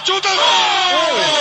[0.00, 0.28] battuta!
[0.30, 1.39] Donc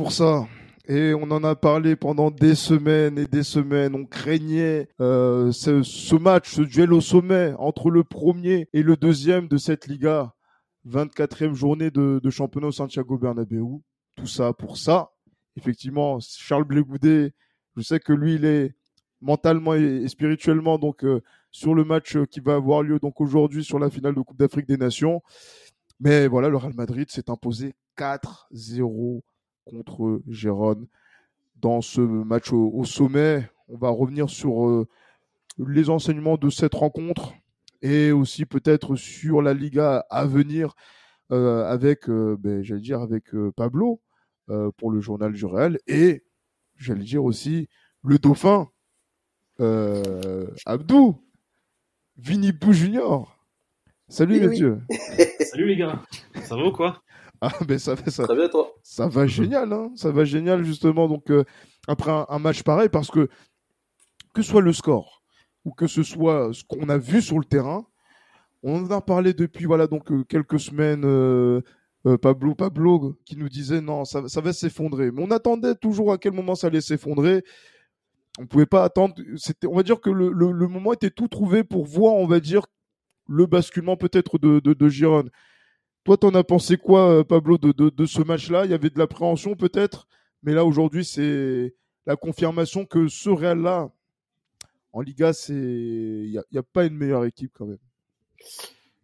[0.00, 0.48] pour ça.
[0.88, 3.94] Et on en a parlé pendant des semaines et des semaines.
[3.94, 9.46] On craignait euh, ce, match, ce duel au sommet entre le premier et le deuxième
[9.46, 10.32] de cette Liga.
[10.88, 13.82] 24e journée de, championnat au Santiago Bernabéu.
[14.16, 15.10] Tout ça pour ça.
[15.56, 17.34] Effectivement, Charles Blégoudet,
[17.76, 18.74] je sais que lui, il est
[19.20, 23.20] mentalement et, et spirituellement donc euh, sur le match euh, qui va avoir lieu donc
[23.20, 25.20] aujourd'hui sur la finale de Coupe d'Afrique des Nations.
[26.00, 29.20] Mais voilà, le Real Madrid s'est imposé 4-0
[29.64, 30.86] contre Gérone
[31.56, 33.48] dans ce match au, au sommet.
[33.68, 34.88] On va revenir sur euh,
[35.58, 37.34] les enseignements de cette rencontre
[37.82, 40.74] et aussi peut-être sur la Liga à venir
[41.32, 44.00] euh, avec, euh, ben, j'allais dire, avec euh, Pablo
[44.48, 46.24] euh, pour le journal du Real et
[46.76, 47.68] j'allais dire aussi
[48.02, 48.68] le dauphin
[49.60, 51.22] euh, Abdou
[52.16, 53.38] Vinny Pou Junior.
[54.08, 54.48] Salut Eh oui.
[54.48, 54.80] messieurs.
[55.40, 56.02] Salut les gars,
[56.44, 57.02] ça va ou quoi?
[57.40, 58.24] Ah ben ça fait ça.
[58.24, 58.70] Très bien, toi.
[58.82, 61.08] Ça va génial, hein ça va génial justement.
[61.08, 61.44] Donc euh,
[61.88, 63.28] après un, un match pareil, parce que
[64.34, 65.22] que ce soit le score
[65.64, 67.86] ou que ce soit ce qu'on a vu sur le terrain,
[68.62, 71.04] on en a parlé depuis voilà donc euh, quelques semaines.
[71.04, 71.60] euh,
[72.06, 76.12] euh, Pablo Pablo qui nous disait non ça, ça va s'effondrer, mais on attendait toujours
[76.12, 77.44] à quel moment ça allait s'effondrer.
[78.38, 79.14] On pouvait pas attendre.
[79.36, 82.26] C'était, on va dire que le, le, le moment était tout trouvé pour voir, on
[82.26, 82.64] va dire
[83.28, 85.24] le basculement peut-être de, de, de Giron.
[86.10, 88.64] Toi, t'en as pensé quoi, euh, Pablo, de, de, ce match-là?
[88.64, 90.08] Il y avait de l'appréhension peut-être,
[90.42, 93.92] mais là aujourd'hui, c'est la confirmation que ce Real-là,
[94.92, 97.78] en Liga, c'est il n'y a, a pas une meilleure équipe quand même.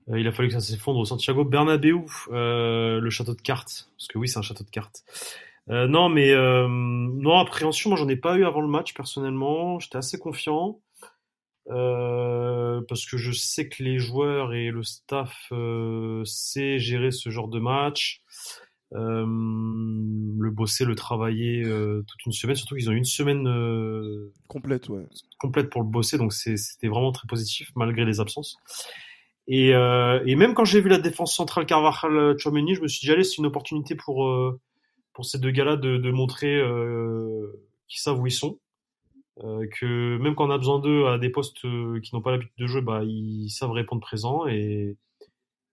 [0.08, 3.88] Euh, Il a fallu que ça s'effondre au Santiago Bernabéu, euh, le château de cartes,
[3.96, 5.04] parce que oui, c'est un château de cartes.
[5.68, 9.78] Non, mais non, appréhension, moi j'en ai pas eu avant le match personnellement.
[9.78, 10.80] J'étais assez confiant
[11.70, 17.30] euh, parce que je sais que les joueurs et le staff euh, sait gérer ce
[17.30, 18.22] genre de match,
[18.94, 22.56] euh, le bosser, le travailler euh, toute une semaine.
[22.56, 25.04] Surtout qu'ils ont eu une semaine euh, Complète, ouais.
[25.38, 28.56] complète pour le bosser, donc c'était vraiment très positif malgré les absences.
[29.48, 33.06] Et, euh, et même quand j'ai vu la défense centrale Carvajal Chouameni, je me suis
[33.06, 34.60] dit allez c'est une opportunité pour euh,
[35.12, 37.52] pour ces deux gars-là de, de montrer euh,
[37.88, 38.58] qu'ils savent où ils sont,
[39.44, 42.30] euh, que même quand on a besoin d'eux à des postes euh, qui n'ont pas
[42.30, 44.96] l'habitude de jouer, bah ils savent répondre présent et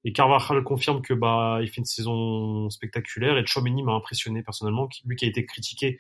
[0.06, 4.90] et Carvajal confirme que bah il fait une saison spectaculaire et Chouameni m'a impressionné personnellement,
[5.06, 5.98] lui qui a été critiqué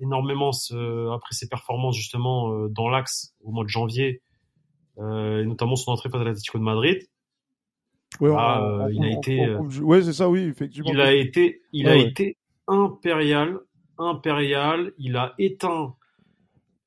[0.00, 4.22] énormément ce- après ses performances justement euh, dans l'axe au mois de janvier,
[4.98, 7.06] euh, et notamment son entrée face à l'Atlético de Madrid.
[8.22, 10.90] Ah, en- euh, il a été, euh, ouais, c'est ça, oui, effectivement.
[10.90, 12.02] Il a été, il a ouais.
[12.02, 13.58] été impérial,
[13.98, 14.92] impérial.
[14.98, 15.94] Il a éteint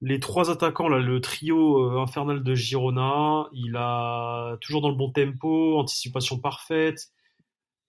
[0.02, 3.48] les trois attaquants là, le trio euh, infernal de Girona.
[3.54, 7.12] Il a toujours dans le bon tempo, anticipation parfaite,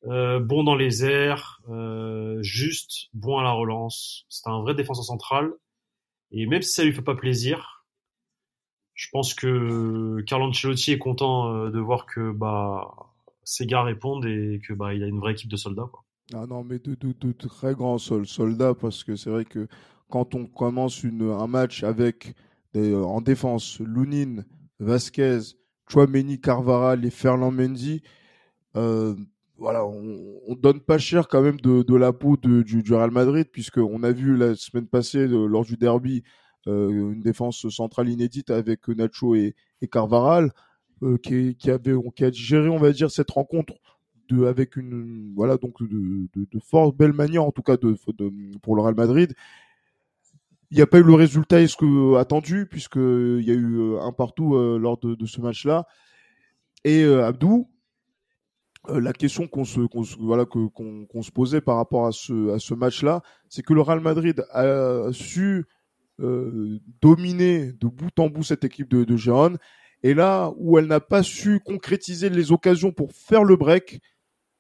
[0.07, 4.25] euh, bon dans les airs, euh, juste, bon à la relance.
[4.29, 5.53] C'est un vrai défenseur central.
[6.31, 7.85] Et même si ça lui fait pas plaisir,
[8.95, 12.95] je pense que Carlo Ancelotti est content de voir que bah
[13.45, 15.91] ses gars répondent et que bah il a une vraie équipe de soldats.
[16.35, 19.69] Ah non, mais de, très grands sol- soldats, parce que c'est vrai que
[20.09, 22.35] quand on commence un match avec
[22.77, 24.45] euh, en défense Lounine,
[24.79, 25.41] Vasquez,
[25.89, 28.03] Chouameni, Carvara et Ferland Mendy,
[28.77, 29.15] euh,
[29.59, 34.03] voilà, on, on donne pas cher quand même de, la peau du, Real Madrid, puisqu'on
[34.03, 36.23] a vu la semaine passée, euh, lors du derby,
[36.69, 40.51] une défense centrale inédite avec Nacho et, et Carvaral,
[41.23, 41.79] qui, qui, a
[42.33, 43.75] géré, on va dire, cette rencontre
[44.29, 48.83] de, avec une voilà donc de, de, de belle manière en tout cas pour le
[48.83, 49.35] Real Madrid.
[50.71, 54.01] Il n'y a pas eu le résultat que attendu puisque il y a eu euh,
[54.01, 55.87] un partout euh, lors de, ce match-là.
[56.85, 57.71] Et euh, Abdou,
[58.89, 62.75] euh, la question qu'on se, qu'on se- voilà qu'on se posait par rapport à ce
[62.75, 65.67] match-là, c'est que le Real Madrid a su
[66.21, 69.59] euh, dominer de bout en bout cette équipe de, de.
[70.03, 74.01] Et là où elle n'a pas su concrétiser les occasions pour faire le break,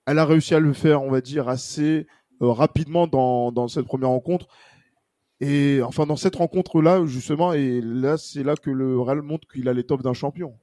[0.06, 2.06] elle a réussi à le faire, on va dire, assez
[2.42, 4.48] euh, rapidement dans cette première rencontre.
[5.40, 9.68] Et enfin, dans cette rencontre-là, justement, et là, c'est là que le Real montre qu'il
[9.68, 10.54] a l'étoffe d'un champion.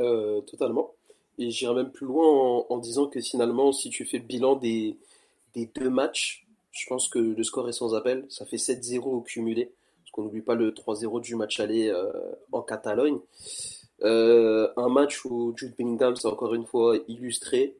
[0.00, 0.94] Euh, totalement.
[1.38, 4.56] Et j'irai même plus loin en, en disant que finalement, si tu fais le bilan
[4.56, 4.96] des,
[5.54, 8.24] des deux matchs, je pense que le score est sans appel.
[8.28, 9.70] Ça fait 7-0 au cumulé.
[10.02, 12.10] Parce qu'on n'oublie pas le 3-0 du match aller euh,
[12.52, 13.18] en Catalogne.
[14.02, 17.76] Euh, un match où Jude Bellingham s'est encore une fois illustré.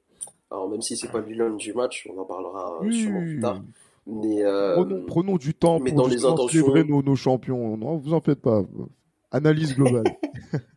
[0.51, 3.01] Alors même si c'est pas le bilan du match, on en parlera Oui.
[3.03, 3.61] sûrement plus tard.
[4.11, 7.77] Mais euh, Prenons, prenons du temps mais pour dans les intentions- nos, nos champions.
[7.77, 8.63] Non, vous en faites pas.
[9.31, 10.05] Analyse globale.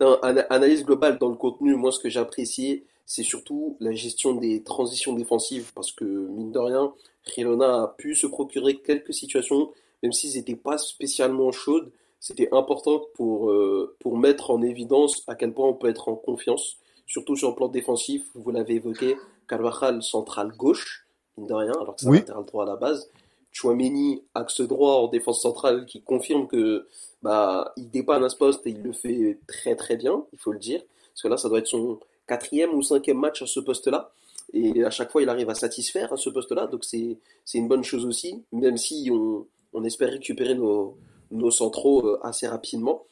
[0.00, 4.34] Non, analyse globale dans le contenu, moi ce que j'ai apprécié, c'est surtout la gestion
[4.34, 6.94] des transitions défensives, parce que mine de rien,
[7.34, 9.70] Girona a pu se procurer quelques situations,
[10.02, 15.34] même s'ils n'étaient pas spécialement chaudes, c'était important pour, euh, pour mettre en évidence à
[15.34, 19.16] quel point on peut être en confiance, surtout sur le plan défensif, vous l'avez évoqué,
[19.48, 21.06] Carvajal central gauche,
[21.38, 22.18] mine de rien, alors que c'est un Oui.
[22.18, 23.08] latéral droit à la base,
[23.52, 26.86] Chouameni axe droit en défense centrale qui confirme que
[27.22, 30.52] bah, il dépanne à ce poste et il le fait très très bien, il faut
[30.52, 30.82] le dire.
[31.12, 31.98] Parce que là, ça doit être son
[32.28, 34.12] quatrième ou cinquième match à ce poste-là.
[34.52, 36.66] Et à chaque fois, il arrive à satisfaire à ce poste-là.
[36.68, 37.18] Donc c'est
[37.54, 40.96] une bonne chose aussi, même si on, on espère récupérer nos,
[41.32, 43.04] nos centraux euh, assez rapidement.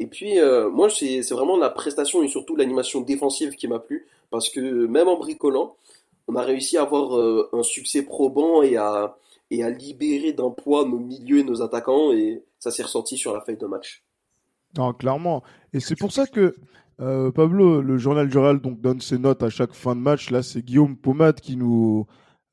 [0.00, 3.78] Et puis, euh, moi, c'est c'est vraiment la prestation et surtout l'animation défensive qui m'a
[3.78, 4.06] plu.
[4.30, 5.76] Parce que même en bricolant,
[6.28, 9.16] on a réussi à avoir euh, un succès probant et à,
[9.50, 12.12] et à libérer d'un poids nos milieux et nos attaquants.
[12.12, 14.04] Et ça s'est ressenti sur la feuille de match.
[14.76, 15.42] Non, clairement.
[15.72, 16.54] Et c'est pour ça que
[17.00, 20.30] euh, Pablo, le journal du Real, donc donne ses notes à chaque fin de match.
[20.30, 22.06] Là, c'est Guillaume Pomade qui nous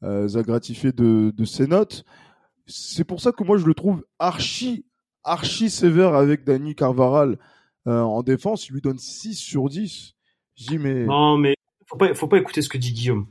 [0.03, 2.03] euh, a gratifié de, de ses notes.
[2.65, 4.85] C'est pour ça que moi, je le trouve archi,
[5.23, 7.37] archi sévère avec Dani Carvaral
[7.87, 8.67] euh, en défense.
[8.67, 10.13] Il lui donne 6 sur 10.
[10.55, 11.55] Je dis, mais Non, mais
[11.89, 13.25] faut pas, faut pas écouter ce que dit Guillaume.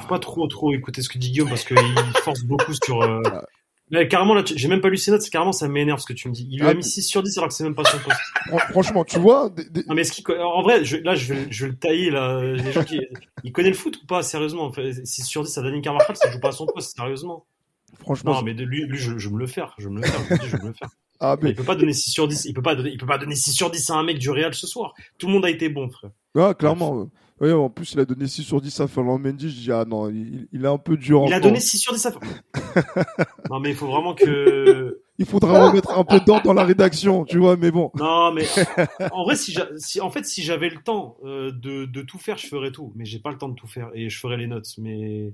[0.00, 1.76] Faut pas trop, trop écouter ce que dit Guillaume parce qu'il
[2.24, 3.02] force beaucoup sur.
[3.02, 3.20] Euh...
[3.90, 6.28] Mais carrément, là, j'ai même pas lu ses notes, carrément, ça m'énerve ce que tu
[6.28, 6.48] me dis.
[6.50, 8.18] Il lui Ah, a mis 6 sur 10 alors que c'est même pas son poste.
[8.46, 11.14] fran- franchement, tu vois, des- des- Non, mais est-ce qu'il, co- en vrai, je, là,
[11.14, 12.40] je vais, je vais le tailler, là.
[12.42, 13.00] Les gens qui,
[13.44, 14.64] il connaît le foot ou pas, sérieusement?
[14.64, 17.44] En fait, 6 sur 10 à Dani Carvajal, ça joue pas à son poste, sérieusement.
[18.00, 20.20] franchement, Non, mais de lui, lui, je, je me le faire, je me le faire,
[20.30, 20.88] je, me dis, je vais me le faire.
[21.20, 22.96] ah, Mais mais, il peut pas donner 6 sur 10, il peut pas donner, il
[22.98, 24.94] peut pas donner 6 sur 10 à un mec du Real ce soir.
[25.18, 26.10] Tout le monde a été bon, frère.
[26.38, 27.00] ah, clairement.
[27.02, 27.04] euh,
[27.40, 29.50] ouais, en plus, il a donné 6 sur 10 à Ferland Mendy.
[29.50, 31.92] Je dis, ah non, il, il est un peu dur Il a donné 6 sur
[31.92, 32.12] 10 à
[33.50, 37.24] Non, mais il faut vraiment que, Il faudra remettre un peu d'ordre dans la rédaction,
[37.24, 37.90] tu vois, mais bon.
[37.94, 38.44] Non, mais
[39.12, 42.46] en vrai, si, en fait, si j'avais le temps euh, de, de tout faire, je
[42.46, 42.92] ferais tout.
[42.96, 44.68] Mais j'ai pas le temps de tout faire et je ferais les notes.
[44.78, 45.32] Mais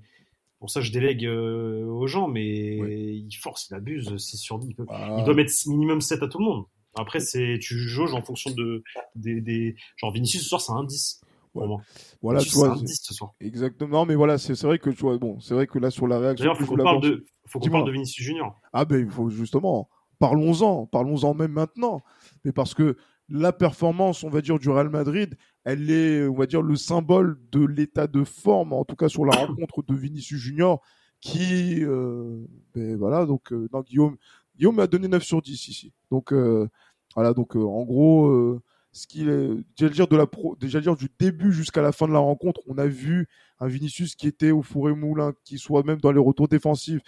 [0.58, 2.28] pour ça, je délègue euh, aux gens.
[2.28, 4.14] Mais il force, il abuse.
[4.16, 4.68] 6 sur 10.
[4.70, 5.16] Il, peut- Ah.
[5.18, 6.64] il doit mettre minimum 7 à tout le monde.
[6.96, 8.82] Après, c'est tu jauges en fonction de
[9.14, 9.76] des, des...
[9.96, 11.20] genre Vinicius ce soir, c'est un 10.
[11.54, 11.80] Vraiment.
[12.22, 12.70] Voilà, tu vois.
[12.70, 13.32] un c'est- 10 ce soir.
[13.40, 16.18] Exactement, mais voilà, c'est vrai que tu vois, bon, c'est vrai que là sur la
[16.18, 17.78] réaction D'ailleurs, faut qu'on parle de faut qu'on Dis-moi.
[17.80, 18.54] parle de Vinicius Junior.
[18.72, 19.88] Ah ben il faut justement,
[20.20, 22.02] parlons-en, parlons-en même maintenant,
[22.44, 22.96] mais parce que
[23.28, 27.38] la performance, on va dire, du Real Madrid, elle est, on va dire, le symbole
[27.52, 29.32] de l'état de forme, en tout cas sur la
[29.66, 30.80] rencontre de Vinicius Junior,
[31.20, 32.44] qui, euh,
[32.74, 34.16] ben voilà, donc euh, non, Guillaume,
[34.56, 35.92] Guillaume m'a donné 9 sur 10 ici.
[36.12, 36.68] Donc euh,
[37.16, 38.60] voilà, donc euh, en gros,
[38.92, 42.18] ce qu'il est, dire de la pro, dire du début jusqu'à la fin de la
[42.18, 43.28] rencontre, on a vu
[43.60, 47.02] un Vinicius qui était au four et moulin, qui soit même dans les retours défensifs.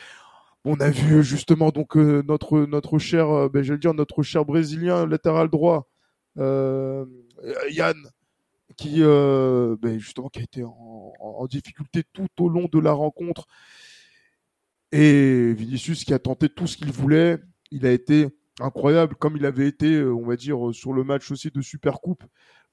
[0.64, 5.06] On a vu justement donc euh, notre notre cher, euh, ben, dire notre cher brésilien
[5.06, 5.88] latéral droit,
[6.38, 7.04] euh,
[7.70, 7.96] Yann,
[8.76, 12.92] qui euh, ben, justement qui a été en, en difficulté tout au long de la
[12.92, 13.46] rencontre.
[14.92, 17.38] Et Vinicius qui a tenté tout ce qu'il voulait,
[17.72, 18.28] il a été
[18.60, 21.60] incroyable comme il avait été, euh, on va dire, euh, sur le match aussi de
[21.60, 22.24] Supercoupe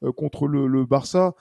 [0.04, 1.36] euh, contre le, Barça.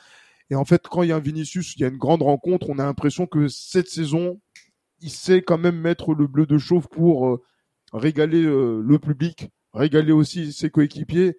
[0.50, 2.70] Et en fait, quand il y a un Vinicius, il y a une grande rencontre,
[2.70, 4.40] on a l'impression que cette saison,
[5.00, 7.38] il sait quand même mettre le bleu de chauve pour
[7.92, 11.36] régaler le public, régaler aussi ses coéquipiers.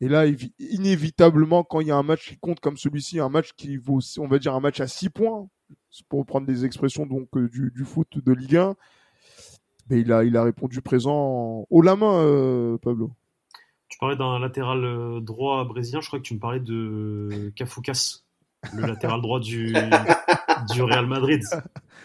[0.00, 3.28] Et là, évi- inévitablement, quand il y a un match qui compte comme celui-ci, un
[3.28, 5.48] match qui vaut, on va dire, un match à 6 points,
[6.08, 8.76] pour prendre des expressions donc du foot de Ligue 1,
[9.90, 13.12] mais il a, il a répondu présent haut la main, euh, Pablo.
[13.88, 16.00] Tu parlais d'un latéral euh, droit brésilien.
[16.00, 18.20] Je crois que tu me parlais de Cafoucas,
[18.74, 19.72] le latéral droit du
[20.72, 21.42] du Real Madrid.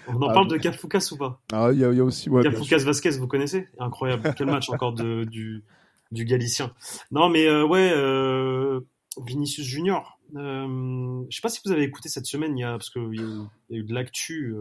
[0.07, 1.41] On en Ah, parle de Cafoucas ou pas?
[1.51, 2.43] Ah, il y y a aussi, ouais.
[2.43, 3.67] Cafoucas Vasquez, vous connaissez?
[3.79, 4.33] Incroyable.
[4.37, 5.63] Quel match encore de, du,
[6.11, 6.73] du Galicien.
[7.11, 8.79] Non, mais euh, ouais, euh,
[9.25, 10.19] Vinicius Junior.
[10.35, 13.01] Euh, je sais pas si vous avez écouté cette semaine, il y a, parce qu'il
[13.01, 14.55] y, a eu- il y a eu de l'actu,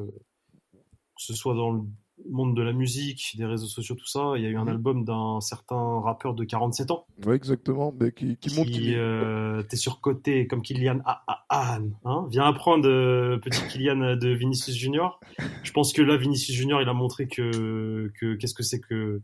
[0.75, 0.83] que
[1.17, 1.83] ce soit dans le
[2.31, 4.33] monde de la musique, des réseaux sociaux, tout ça.
[4.37, 4.69] Il y a eu un Mhm.
[4.69, 8.93] album d'un certain rappeur de 47 ans Ouais, exactement, mais qui, qui montre qu'il qui
[8.93, 14.17] est- euh, t'es surcoté comme Kylian Ah, ah, ah, hein Viens apprendre, euh, petit Kylian
[14.17, 15.21] de Vinicius Junior.
[15.63, 19.21] Je pense que là, Vinicius Junior, il a montré que, que qu'est-ce que c'est que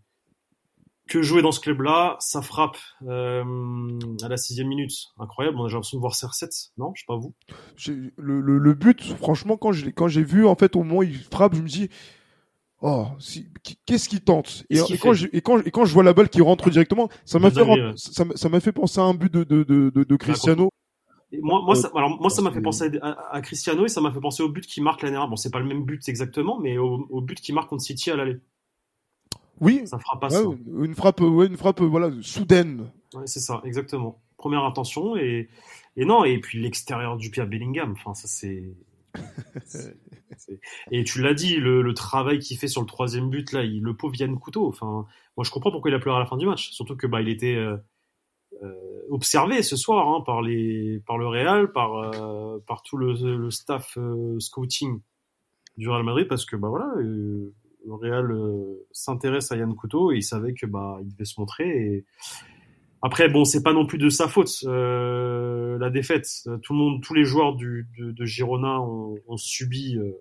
[1.09, 2.77] que jouer dans ce club-là, ça frappe
[3.07, 3.43] euh,
[4.23, 5.57] à la sixième minute, incroyable.
[5.59, 6.93] On a l'impression de voir CR7, non?
[6.95, 7.35] Je sais pas vous.
[8.19, 11.03] Le, le, le, but, franchement, quand j'ai quand j'ai vu en fait au moment où
[11.05, 11.89] il frappe, je me dis
[12.83, 13.49] oh si,
[13.87, 14.65] qu'est-ce qu'il tente?
[14.71, 17.09] Et, et, quand je, et, quand, et quand je vois la balle qui rentre directement,
[17.25, 17.65] ça m'a fait
[17.97, 20.71] ça m'a fait penser à un but de de de, de, de Cristiano.
[21.31, 24.01] Et moi, moi, ça, alors moi, ça m'a fait penser à, à, Cristiano et ça
[24.01, 25.29] m'a fait penser au but qui marque l'année dernière.
[25.29, 28.11] Bon, c'est pas le même but exactement, mais au, au but qui marque contre City
[28.11, 28.39] à l'aller.
[29.61, 29.83] Oui.
[29.85, 32.91] Ça fera pas ouais, Une frappe, ouais, une frappe, voilà, soudaine.
[33.15, 34.21] Ouais, c'est ça, exactement.
[34.37, 35.49] Première intention et,
[35.97, 37.93] et non, et puis l'extérieur du pied à Bellingham.
[37.93, 38.65] Enfin, ça c'est.
[40.91, 44.15] Et tu l'as dit, le, travail qu'il fait sur le troisième but là, le pauvre
[44.17, 44.67] Yann Couteau.
[44.67, 46.71] Enfin, moi je comprends pourquoi il a pleuré à la fin du match.
[46.71, 47.77] Surtout que bah il était euh,
[48.63, 53.51] euh, observé ce soir hein, par les, par le Real, par euh, par tout le,
[53.51, 53.99] staff
[54.39, 55.01] scouting
[55.77, 56.93] du Real Madrid, parce que bah voilà.
[57.87, 58.37] Le Real
[58.93, 62.05] s'intéresse à Yann Couteau et il savait que bah devait se montrer.
[63.03, 66.29] Après, bon, c'est pas non plus de sa faute euh, la défaite.
[66.63, 70.13] Tout le monde, tous les joueurs de, Girona ont, subi euh,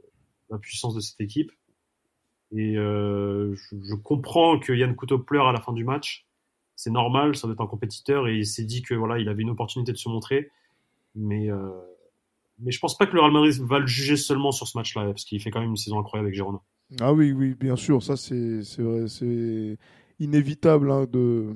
[0.50, 1.51] la puissance de cette équipe.
[2.55, 6.25] Et euh, je, comprends que Yann Couteau pleure à la fin du match.
[6.75, 9.41] C'est normal, ça doit être un compétiteur et il s'est dit que voilà, il avait
[9.41, 10.51] une opportunité de se montrer.
[11.15, 11.69] Mais euh,
[12.60, 15.05] mais je pense pas que le Real Madrid va le juger seulement sur ce match-là
[15.05, 16.60] parce qu'il fait quand même une saison incroyable avec Girona.
[17.01, 19.77] Ah oui, oui, bien sûr, ça c'est c'est
[20.19, 21.55] inévitable hein, de,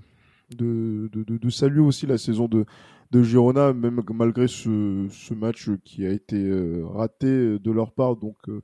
[0.55, 2.65] de, de, de, de, saluer aussi la saison de,
[3.12, 8.15] de Girona, même malgré ce, ce match qui a été euh, raté de leur part,
[8.15, 8.62] donc euh,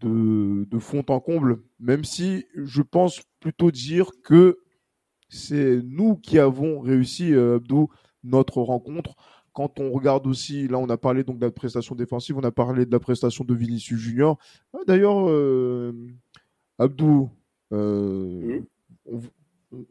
[0.00, 4.58] de, de fond en comble, même si je pense plutôt dire que
[5.28, 7.88] c'est nous qui avons réussi, euh, Abdou,
[8.24, 9.14] notre rencontre
[9.52, 12.50] quand on regarde aussi, là on a parlé donc de la prestation défensive, on a
[12.50, 14.36] parlé de la prestation de Vinicius Junior.
[14.74, 15.30] Ah, D'ailleurs,
[16.78, 17.30] Abdou,
[17.70, 18.58] mmh.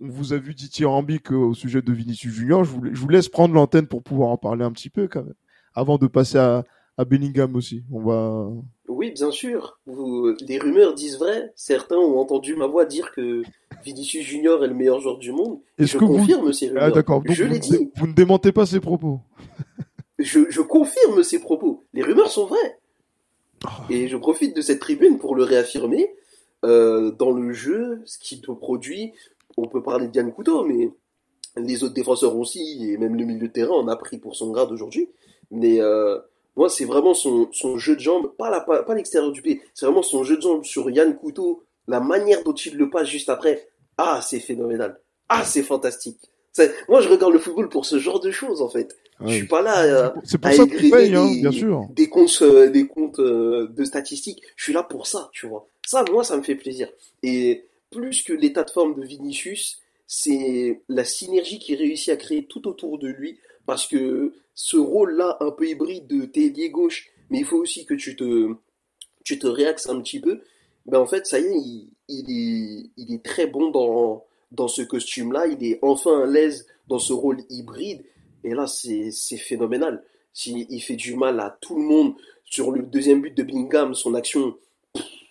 [0.01, 2.63] On, vous a vu dithyrambique au sujet de Vinicius Junior.
[2.63, 5.23] Je vous, je vous laisse prendre l'antenne pour pouvoir en parler un petit peu quand
[5.23, 5.35] même,
[5.73, 6.63] avant de passer à,
[6.97, 7.83] à Bellingham aussi.
[7.91, 8.49] On va.
[8.87, 9.79] Oui, bien sûr.
[9.85, 11.51] Vous, les rumeurs disent vrai.
[11.55, 13.43] Certains ont entendu ma voix dire que
[13.83, 15.59] Vinicius Junior est le meilleur joueur du monde.
[15.77, 16.53] Et je confirme vous...
[16.53, 16.83] ces rumeurs.
[16.83, 17.23] Ah, d'accord.
[17.27, 17.91] je l'ai dit.
[17.95, 19.19] Vous ne démentez pas ces propos.
[20.19, 21.83] je, je, confirme ces propos.
[21.93, 22.79] Les rumeurs sont vraies.
[23.65, 23.69] Oh.
[23.89, 26.09] Et je profite de cette tribune pour le réaffirmer.
[26.63, 29.13] Euh, dans le jeu, ce qui te produit,
[29.57, 30.89] on peut parler de Diane Couteau, mais
[31.57, 34.51] les autres défenseurs aussi, et même le milieu de terrain en a pris pour son
[34.51, 35.09] grade aujourd'hui.
[35.51, 36.19] Mais euh,
[36.55, 39.61] moi, c'est vraiment son, son jeu de jambes, pas, la, pas, pas l'extérieur du pied,
[39.73, 43.07] c'est vraiment son jeu de jambes sur Yann Couteau, la manière dont il le passe
[43.07, 43.67] juste après.
[43.97, 44.99] Ah, c'est phénoménal.
[45.29, 46.19] Ah, c'est fantastique.
[46.87, 48.95] Moi, je regarde le football pour ce genre de choses, en fait.
[49.19, 49.29] Ouais.
[49.29, 51.87] Je suis pas là euh, c'est pour à ça paye, hein, bien sûr.
[51.91, 54.41] des comptes, euh, des comptes euh, de statistiques.
[54.57, 55.67] Je suis là pour ça, tu vois.
[55.85, 56.89] Ça, moi, ça me fait plaisir.
[57.23, 62.45] Et plus que l'état de forme de Vinicius, c'est la synergie qu'il réussit à créer
[62.45, 67.39] tout autour de lui, parce que ce rôle-là, un peu hybride de t'es gauche, mais
[67.39, 68.55] il faut aussi que tu te,
[69.23, 70.41] tu te réaxes un petit peu.
[70.85, 74.81] Ben en fait, ça y est, il, est, il est très bon dans, dans ce
[74.81, 75.47] costume-là.
[75.47, 78.03] Il est enfin à l'aise dans ce rôle hybride.
[78.43, 80.03] Et là, c'est, phénoménal.
[80.45, 82.15] Il, il fait du mal à tout le monde.
[82.45, 84.55] Sur le deuxième but de Bingham, son action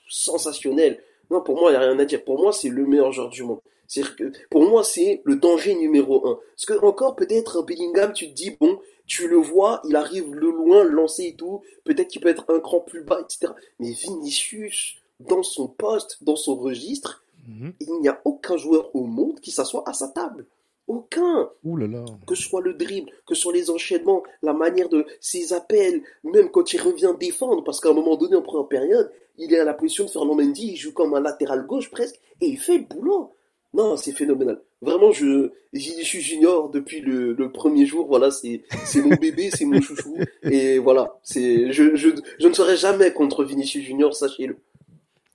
[0.08, 1.00] sensationnelle.
[1.34, 2.22] Non, pour moi, il n'y a rien à dire.
[2.24, 3.58] Pour moi, c'est le meilleur joueur du monde.
[3.88, 6.38] C'est que pour moi, c'est le danger numéro un.
[6.54, 10.38] Parce que encore, peut-être, Bellingham, tu te dis, bon, tu le vois, il arrive de
[10.38, 11.60] loin, lancé et tout.
[11.84, 13.52] Peut-être qu'il peut être un cran plus bas, etc.
[13.80, 17.74] Mais Vinicius, dans son poste, dans son registre, Mhm.
[17.80, 20.46] il n'y a aucun joueur au monde qui s'assoit à sa table.
[20.86, 21.48] Aucun.
[21.64, 22.04] Ouh là là.
[22.26, 26.02] Que ce soit le dribble, que ce soit les enchaînements, la manière de ses appels,
[26.24, 29.58] même quand il revient défendre, parce qu'à un moment donné, en première période, il est
[29.58, 32.58] à la position de Fernand Mendy, il joue comme un latéral gauche presque, et il
[32.58, 33.32] fait le boulot.
[33.72, 34.60] Non, c'est phénoménal.
[34.82, 38.06] Vraiment, je, suis junior depuis le, le premier jour.
[38.06, 40.16] Voilà, c'est, c'est mon bébé, c'est mon chouchou.
[40.42, 44.58] Et voilà, c'est, je, je, je ne serai jamais contre Vinicius Junior, sachez-le.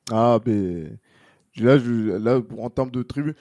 [0.10, 0.84] Ah, mais
[1.58, 3.36] là, je, là, en termes de tribune,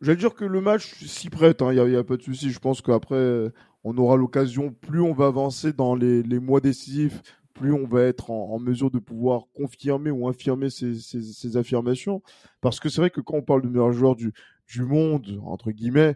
[0.00, 1.60] j'allais dire que le match s'y prête.
[1.60, 2.50] Il hein, n'y a, pas de souci.
[2.50, 3.50] Je pense qu'après,
[3.84, 4.72] on aura l'occasion.
[4.72, 7.22] Plus on va avancer dans les, mois décisifs,
[7.54, 12.22] plus on va être en, mesure de pouvoir confirmer ou infirmer ces, affirmations.
[12.60, 14.32] Parce que c'est vrai que quand on parle de meilleur joueur du,
[14.78, 16.14] monde, entre guillemets,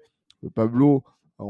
[0.55, 1.05] Pablo,
[1.39, 1.47] on,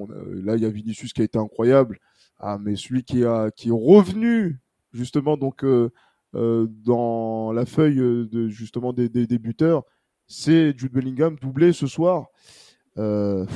[0.00, 0.06] on,
[0.42, 1.98] là il y a Vinicius qui a été incroyable.
[2.40, 3.26] Ah, mais celui qui, est
[3.70, 4.60] revenu
[4.92, 5.90] justement donc euh,
[6.34, 9.84] euh, dans la feuille de justement des, des, des buteurs,
[10.28, 12.28] c'est Jude Bellingham doublé ce soir.
[12.98, 13.46] Euh,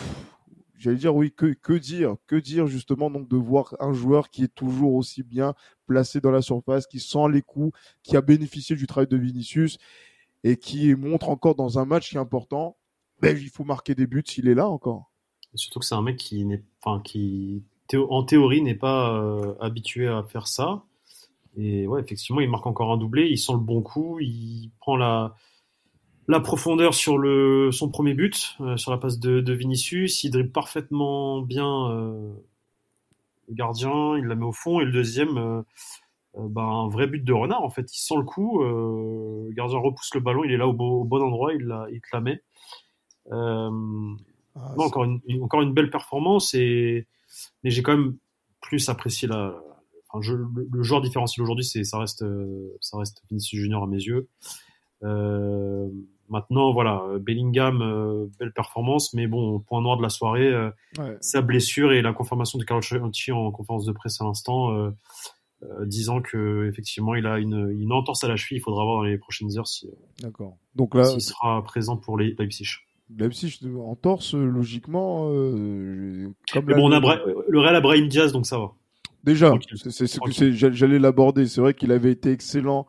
[0.79, 4.55] j'allais dire oui, que, dire Que dire justement donc de voir un joueur qui est
[4.55, 5.55] toujours aussi bien
[5.87, 9.79] placé dans la surface, qui sent les coups, qui a bénéficié du travail de Vinicius
[10.45, 12.77] et qui montre encore dans un match qui est important
[13.21, 15.13] ben, il faut marquer des buts s'il est là encore.
[15.55, 16.45] surtout que c'est un mec qui
[16.85, 20.83] en théorie n'est pas euh, habitué à faire ça.
[21.57, 24.97] Et ouais, effectivement, il marque encore un doublé, il sent le bon coup, il prend
[24.97, 25.37] la,
[26.29, 30.31] la profondeur sur le, son premier but, euh, sur la passe de, de, Vinicius, il
[30.31, 32.33] dribble parfaitement bien euh,
[33.49, 35.63] le gardien, il la met au fond, et le deuxième, euh,
[36.35, 40.15] ben, un vrai but de renard en fait, il sent le coup, le gardien repousse
[40.15, 42.43] le ballon, il est là au, au bon endroit, il, la, il te la met.
[43.31, 43.71] Ah,
[44.77, 47.07] non, encore, une, encore une belle performance, et,
[47.65, 48.17] mais j'ai quand même
[48.61, 49.61] plus apprécié la,
[50.21, 52.25] je, le, joueur différentiel aujourd'hui, ça reste
[52.81, 54.29] ça reste Vinicius Junior à mes yeux.
[55.05, 55.89] Euh,
[56.29, 60.71] maintenant, voilà, Bellingham, euh, belle performance, mais bon, point noir de la soirée, euh,
[61.21, 64.93] sa blessure et la confirmation de Carlo Ancelotti en conférence de presse à l'instant,
[65.85, 68.59] disant que effectivement, il a une, une entorse à la cheville.
[68.59, 69.89] Il faudra voir dans les prochaines heures si,
[70.21, 70.57] D'accord.
[70.75, 72.67] Donc là, s'il sera présent pour les Leipzig.
[73.17, 75.27] Leipzig entorse logiquement.
[75.29, 77.17] comme mais bon, on a
[77.49, 78.73] le Real a Brahim Diaz, donc ça va.
[79.25, 79.55] Déjà,
[79.89, 81.47] c'est, j'allais l'aborder.
[81.47, 82.87] C'est vrai qu'il avait été excellent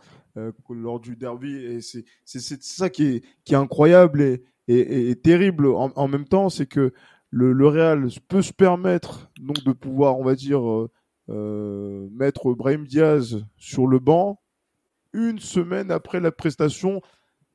[0.69, 6.65] lors du derby et c'est, ça qui est, incroyable et, terrible en, même temps, c'est
[6.65, 6.93] que
[7.29, 10.91] le, Real peut se permettre donc de pouvoir, on va dire, euh,
[11.29, 14.39] euh mettre Brahim Diaz sur le banc
[15.13, 17.01] une semaine après la prestation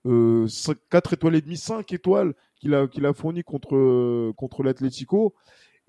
[0.07, 0.47] euh,
[0.91, 5.35] 4 étoiles et demi, 5 étoiles qu'il a, qu'il a fourni contre, contre l'Atlético.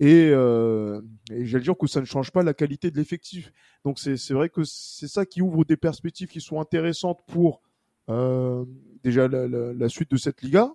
[0.00, 3.52] Et, euh, et j'allais dire que ça ne change pas la qualité de l'effectif.
[3.84, 7.60] Donc c'est vrai que c'est ça qui ouvre des perspectives qui sont intéressantes pour
[8.08, 8.64] euh,
[9.04, 10.72] déjà la, la, la, suite de cette Liga.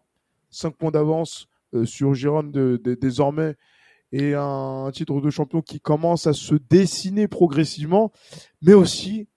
[0.51, 3.55] 5 points d'avance euh, sur Gironde de, de, désormais
[4.11, 8.13] et un, titre de champion qui commence à se dessiner progressivement,
[8.61, 9.27] mais aussi,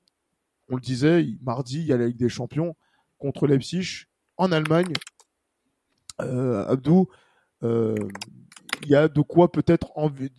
[0.69, 2.77] on le disait, mardi, il y a la Ligue des Champions
[3.19, 4.05] contre Leipzig
[4.37, 4.93] en Allemagne.
[6.21, 7.09] Euh, Abdou,
[7.65, 7.97] euh,
[8.83, 9.93] il y a de quoi peut-être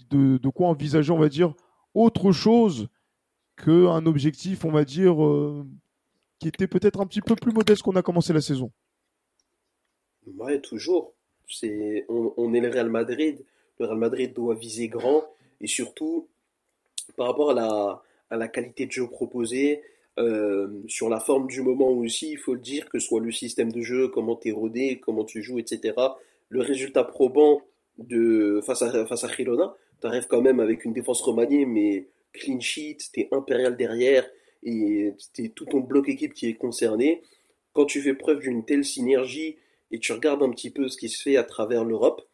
[0.10, 1.54] de, quoi envisager, on va dire,
[1.94, 2.88] autre chose
[3.58, 5.66] qu'un objectif, on va dire, euh,
[6.40, 8.72] qui était peut-être un petit peu plus modeste qu'on a commencé la saison.
[10.38, 11.14] Ouais, toujours.
[11.48, 13.44] C'est, on, on, est le Real Madrid.
[13.80, 15.24] Le Real Madrid doit viser grand
[15.62, 16.28] et surtout
[17.18, 19.82] par rapport à la, à la qualité de jeu proposée,
[20.18, 23.32] euh, sur la forme du moment aussi, il faut le dire, que ce soit le
[23.32, 25.94] système de jeu, comment tu es rodé, comment tu joues, etc.
[26.50, 27.62] Le résultat probant
[28.00, 29.76] de, face, à, face à Girona.
[30.02, 34.28] Tu arrives quand même avec une défense remaniée, mais clean sheet, t'es impérial derrière
[34.64, 37.22] et t'es tout ton bloc équipe qui est concerné.
[37.74, 39.58] Quand tu fais preuve d'une telle synergie
[39.92, 42.28] et tu regardes un petit peu ce qui se fait à travers l'Europe,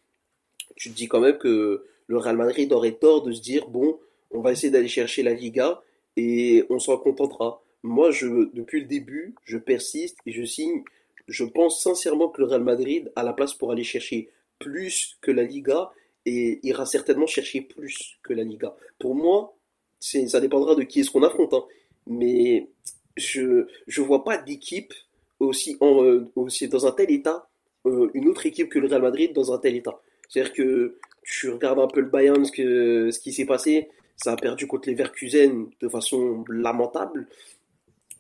[0.75, 3.99] tu te dis quand même que le Real Madrid aurait tort de se dire bon,
[4.32, 5.82] on va essayer d'aller chercher la Liga
[6.17, 7.62] et on s'en contentera.
[7.84, 10.84] Moi, je, depuis le début, je persiste et je signe.
[11.28, 14.30] Je pense sincèrement que le Real Madrid a la place pour aller chercher
[14.65, 15.91] plus que la Liga
[16.25, 18.75] et ira certainement chercher plus que la Liga.
[18.99, 19.56] Pour moi,
[19.99, 21.65] ça dépendra de qui est-ce qu'on affronte, hein.
[22.08, 22.67] mais
[23.15, 24.93] je je vois pas d'équipe
[25.39, 27.47] aussi, en, euh, aussi dans un tel état,
[27.86, 30.01] euh, une autre équipe que le Real Madrid dans un tel état.
[30.28, 34.32] C'est-à-dire que tu regardes un peu le Bayern, ce, que, ce qui s'est passé, ça
[34.32, 37.28] a perdu contre les Verkusen de façon lamentable.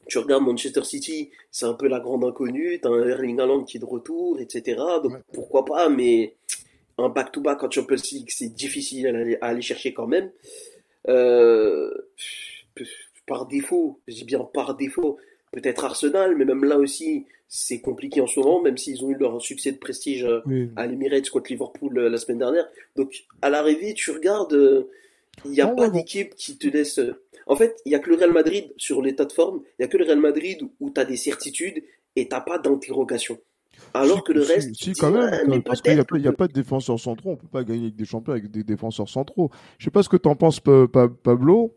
[0.07, 3.77] Tu regardes Manchester City, c'est un peu la grande inconnue, t'as un Erling Haaland qui
[3.77, 4.81] est de retour, etc.
[5.03, 6.35] Donc pourquoi pas, mais
[6.97, 10.31] un back-to-back en Champions League, c'est difficile à aller, chercher quand même.
[11.07, 11.91] Euh,
[13.27, 15.17] par défaut, je dis bien par défaut,
[15.51, 19.15] peut-être Arsenal, mais même là aussi, c'est compliqué en ce moment, même s'ils ont eu
[19.15, 22.67] leur succès de prestige euh, à l'Emirates contre Liverpool euh, la semaine dernière.
[22.95, 24.87] Donc, à l'arrivée, tu regardes,
[25.43, 26.99] il n'y a pas d'équipe qui te laisse
[27.47, 29.85] en fait, il n'y a que le Real Madrid sur l'état de forme, il n'y
[29.85, 31.83] a que le Real Madrid où tu as des certitudes
[32.15, 33.37] et tu pas d'interrogation.
[33.93, 34.73] Alors que le reste.
[34.73, 37.83] Si, quand même, parce qu'il n'y a, pas de défenseurs centraux, on peut pas gagner
[37.83, 39.51] avec des champions avec des défenseurs centraux.
[39.77, 41.75] Je sais pas ce que tu en penses, Pablo,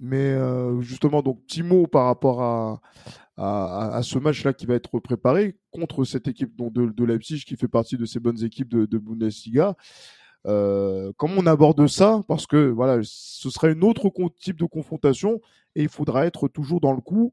[0.00, 2.80] mais euh, justement, donc, petit mot par rapport à,
[3.36, 7.56] à, ce match-là qui va être préparé contre cette équipe donc, de, de Leipzig qui
[7.56, 9.76] fait partie de ces bonnes équipes de, de Bundesliga.
[10.46, 12.22] Euh, comment on aborde ça?
[12.28, 15.40] Parce que voilà, ce serait une autre type de confrontation
[15.74, 17.32] et il faudra être toujours dans le coup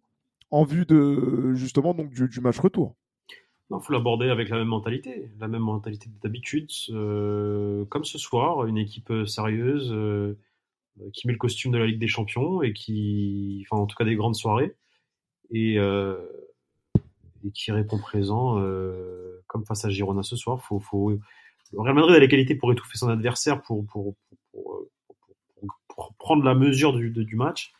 [0.50, 2.96] en vue de justement donc du, match retour.
[3.70, 8.66] Il faut l'aborder avec la même mentalité, la même mentalité d'habitude, euh, comme ce soir,
[8.66, 10.38] une équipe sérieuse euh,
[11.14, 14.04] qui met le costume de la Ligue des Champions et qui, enfin en tout cas
[14.04, 14.76] des grandes soirées
[15.52, 18.62] et, et qui répond présent
[19.48, 20.62] comme face à Girona ce soir.
[20.62, 21.18] Faut
[21.74, 24.16] le Real Madrid a les qualités pour étouffer son adversaire, pour, pour,
[24.52, 24.88] pour,
[25.88, 27.74] pour prendre la mesure du, du match.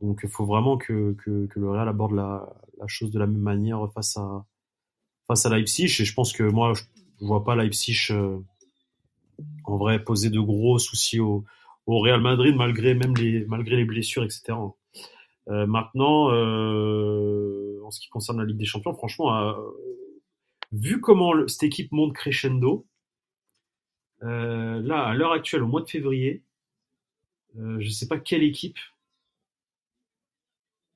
[0.00, 3.26] Donc il faut vraiment que, que, que, le Real aborde la, la, chose de la
[3.26, 4.44] même manière face à,
[5.26, 5.84] face à Leipzig.
[6.00, 8.12] Et je pense que moi, je vois pas Leipzig
[9.64, 11.44] en vrai poser de gros soucis au,
[11.86, 14.54] au Real Madrid malgré même les malgré les blessures, etc.
[15.48, 19.54] Euh, maintenant, euh, en ce qui concerne la Ligue des Champions, franchement, euh,
[20.72, 22.86] vu comment cette équipe monte crescendo,
[24.20, 26.42] là, à l'heure actuelle, au mois de février,
[27.54, 28.78] je ne sais pas quelle équipe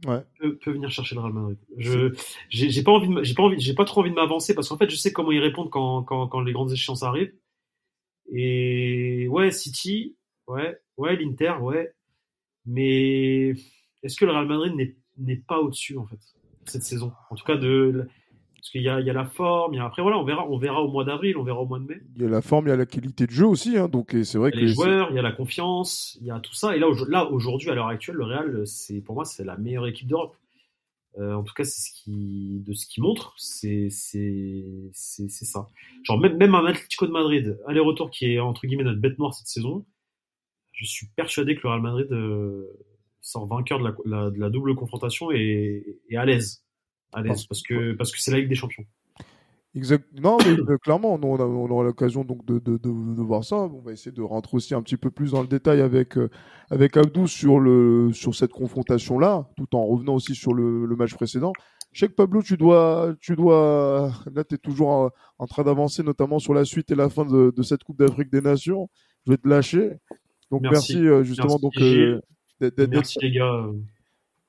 [0.07, 0.23] ouais.
[0.39, 1.59] peut, peut, venir chercher le Real Madrid.
[1.77, 2.15] Je
[2.49, 4.91] j'ai pas envie, j'ai pas envie, j'ai pas trop envie de m'avancer parce qu'en fait,
[4.91, 7.35] je sais comment ils répondent quand, quand, quand les grandes échéances arrivent.
[8.31, 11.93] Et ouais, City, ouais, ouais, l'Inter, ouais.
[12.65, 13.55] Mais
[14.03, 16.21] est-ce que le Real Madrid n'est pas au-dessus en fait
[16.65, 17.13] cette saison?
[17.31, 18.09] En tout cas de
[18.63, 19.85] parce qu'il y a, il y a la forme, il y a...
[19.85, 22.01] après voilà, on verra, on verra au mois d'avril, on verra au mois de mai.
[22.15, 24.17] Il y a la forme, il y a la qualité de jeu aussi, hein, donc
[24.23, 26.31] c'est vrai il y a que les joueurs, il y a la confiance, il y
[26.31, 26.77] a tout ça.
[26.77, 29.89] Et là, là aujourd'hui, à l'heure actuelle, le Real, c'est pour moi, c'est la meilleure
[29.89, 30.37] équipe d'Europe.
[31.19, 35.45] Euh, en tout cas, c'est ce qui, de ce qui montre, c'est, c'est, c'est, c'est
[35.45, 35.69] ça.
[36.05, 39.35] Genre même, même un Atlético de Madrid, aller-retour qui est entre guillemets notre bête noire
[39.35, 39.85] cette saison,
[40.71, 42.67] je suis persuadé que le Real Madrid euh,
[43.21, 46.65] sort vainqueur de la, la, de la double confrontation et, et à l'aise,
[47.13, 48.85] à l'aise parce que parce que c'est la Ligue des Champions.
[49.75, 50.05] Exact.
[50.21, 53.43] Non, mais euh, clairement, on, a, on aura l'occasion donc de, de, de, de, voir
[53.43, 53.57] ça.
[53.57, 56.29] On va essayer de rentrer aussi un petit peu plus dans le détail avec euh,
[56.71, 60.97] avec Abdou sur le sur cette confrontation là, tout en revenant aussi sur le, le
[60.97, 61.55] match précédent.
[61.93, 65.63] Je sais que Pablo, tu dois tu dois là, tu es toujours en, en train
[65.63, 68.91] d'avancer, notamment sur la suite et la fin de, de cette Coupe d'Afrique des Nations.
[69.27, 69.93] Je vais te lâcher.
[70.51, 73.71] Donc merci, merci euh, justement merci, donc euh, merci les gars.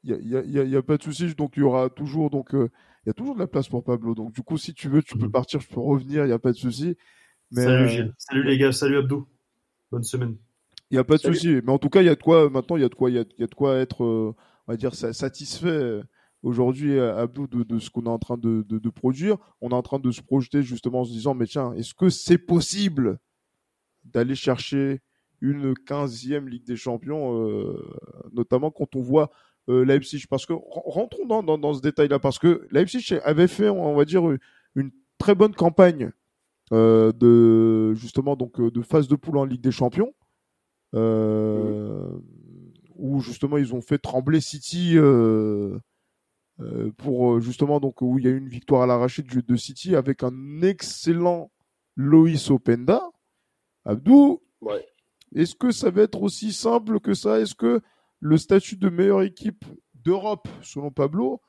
[0.03, 1.33] Il y a, y, a, y a, pas de souci.
[1.35, 2.69] Donc il y aura toujours donc euh,
[3.05, 4.15] il y a toujours de la place pour Pablo.
[4.15, 6.39] Donc du coup si tu veux tu peux partir, je peux revenir, il y a
[6.39, 6.97] pas de souci.
[7.51, 8.13] Mais, salut Gilles.
[8.17, 9.27] Salut les gars, salut Abdou.
[9.91, 10.35] Bonne semaine.
[10.91, 11.61] Il y a pas de souci.
[11.63, 13.09] Mais en tout cas il y a de quoi maintenant il y a de quoi
[13.09, 14.35] il y a, y a de quoi être on
[14.71, 16.01] va dire satisfait
[16.41, 19.37] aujourd'hui Abdou de, de ce qu'on est en train de, de, de, produire.
[19.61, 22.09] On est en train de se projeter justement en se disant mais tiens est-ce que
[22.09, 23.19] c'est possible
[24.03, 24.99] d'aller chercher
[25.43, 27.77] une quinzième Ligue des Champions, euh,
[28.31, 29.27] notamment quand on voit euh,
[29.67, 30.25] Leipzig.
[30.29, 34.05] Parce que rentrons dans, dans, dans ce détail-là, parce que Leipzig avait fait, on va
[34.05, 34.23] dire,
[34.75, 36.11] une très bonne campagne
[36.71, 40.13] euh, de justement donc de phase de poule en Ligue des Champions,
[40.95, 42.09] euh,
[42.95, 44.93] où justement ils ont fait trembler City.
[44.95, 45.77] Euh,
[46.97, 49.95] pour justement donc où il y a eu une victoire à l'arraché de, de City
[49.95, 51.51] avec un excellent
[51.95, 53.01] Loïs Openda.
[53.85, 54.85] Abdou, ouais.
[55.35, 57.39] Est-ce que ça va être aussi simple que ça?
[57.39, 57.81] Est-ce que
[58.23, 61.41] le statut de meilleure équipe d'Europe, selon Pablo,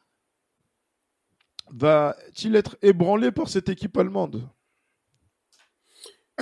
[1.70, 4.48] va-t-il être ébranlé par cette équipe allemande?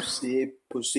[0.03, 0.57] C'est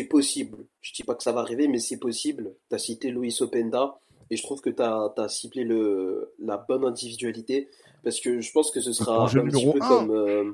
[0.07, 0.57] possible.
[0.81, 2.53] Je ne dis pas que ça va arriver, mais c'est possible.
[2.69, 6.57] Tu as cité Luis Openda, et je trouve que tu as, as, ciblé le, la
[6.57, 7.69] bonne individualité,
[8.03, 9.87] parce que je pense que ce sera un petit peu 1.
[9.87, 10.11] comme...
[10.11, 10.51] Euh,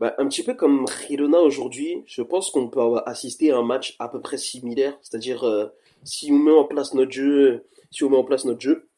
[0.00, 3.94] bah, un petit peu comme Girona aujourd'hui, je pense qu'on peut assister à un match
[3.98, 4.96] à peu près similaire.
[5.02, 5.66] C'est-à-dire, euh,
[6.04, 8.88] si on met en place notre jeu, si on met en place notre jeu,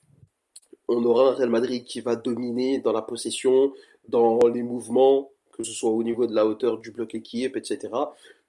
[0.89, 3.73] on aura un Real Madrid qui va dominer dans la possession,
[4.09, 7.89] dans les mouvements, que ce soit au niveau de la hauteur du bloc équipe, etc.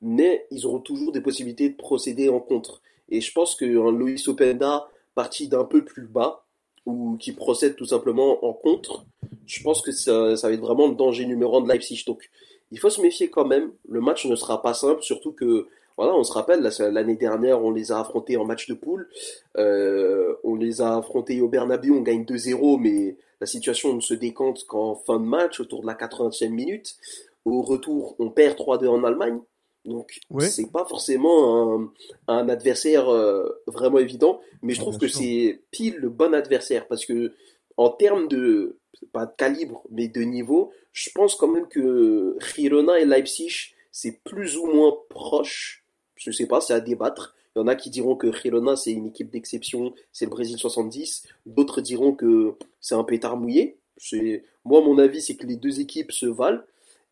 [0.02, 2.82] Mais ils auront toujours des possibilités de procéder en contre.
[3.10, 6.46] Et je pense qu'un Luis Openda parti d'un peu plus bas,
[6.86, 9.06] ou qui procède tout simplement en contre,
[9.46, 12.04] je pense que ça, ça va être vraiment le danger numéro un de Leipzig.
[12.08, 12.30] Donc,
[12.72, 13.72] il faut se méfier quand même.
[13.88, 17.72] Le match ne sera pas simple, surtout que, voilà, on se rappelle, l'année dernière, on
[17.72, 19.10] les a affrontés en match de poule.
[19.58, 24.14] Euh, on les a affrontés au Bernabeu, on gagne 2-0, mais la situation ne se
[24.14, 26.96] décante qu'en fin de match, autour de la 80e minute.
[27.46, 29.40] Au retour, on perd 3-2 en Allemagne.
[29.84, 30.48] Donc, oui.
[30.48, 31.92] c'est pas forcément un,
[32.28, 37.04] un adversaire euh, vraiment évident, mais je trouve que c'est pile le bon adversaire parce
[37.04, 37.34] que,
[37.78, 38.78] en termes de,
[39.12, 44.24] pas de calibre, mais de niveau, je pense quand même que Girona et Leipzig, c'est
[44.24, 45.81] plus ou moins proche.
[46.22, 47.36] Je sais pas, c'est à débattre.
[47.56, 50.58] Il y en a qui diront que Girona, c'est une équipe d'exception, c'est le Brésil
[50.58, 51.28] 70.
[51.48, 53.80] D'autres diront que c'est un pétard mouillé.
[54.64, 56.62] Moi, mon avis, c'est que les deux équipes se valent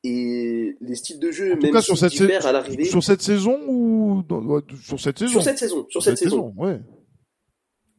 [0.03, 2.85] et les styles de jeu, en même cas, sur cette diffèrent à l'arrivée.
[2.85, 4.23] Sur cette saison ou
[4.83, 5.31] sur cette saison?
[5.31, 5.87] Sur cette saison.
[5.89, 6.53] Sur cette, cette saison.
[6.53, 6.63] saison.
[6.63, 6.79] Ouais.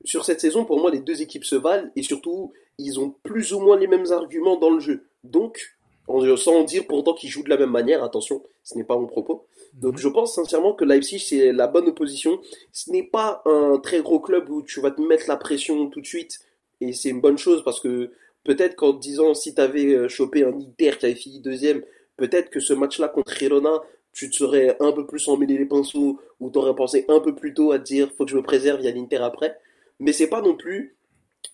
[0.05, 3.53] Sur cette saison, pour moi, les deux équipes se valent et surtout, ils ont plus
[3.53, 5.09] ou moins les mêmes arguments dans le jeu.
[5.25, 5.77] Donc,
[6.37, 9.47] sans dire pourtant qu'ils jouent de la même manière, attention, ce n'est pas mon propos.
[9.75, 12.41] Donc, je pense sincèrement que Leipzig, c'est la bonne opposition.
[12.73, 16.01] Ce n'est pas un très gros club où tu vas te mettre la pression tout
[16.01, 16.41] de suite
[16.81, 18.11] et c'est une bonne chose parce que
[18.45, 21.83] peut-être qu'en disant si tu avais chopé un Inter qui avait fini deuxième,
[22.17, 26.21] peut-être que ce match-là contre Girona, tu te serais un peu plus emmêlé les pinceaux
[26.41, 28.81] ou t'aurais pensé un peu plus tôt à te dire faut que je me préserve,
[28.81, 29.59] il y a l'Inter après.
[29.99, 30.97] Mais c'est pas non plus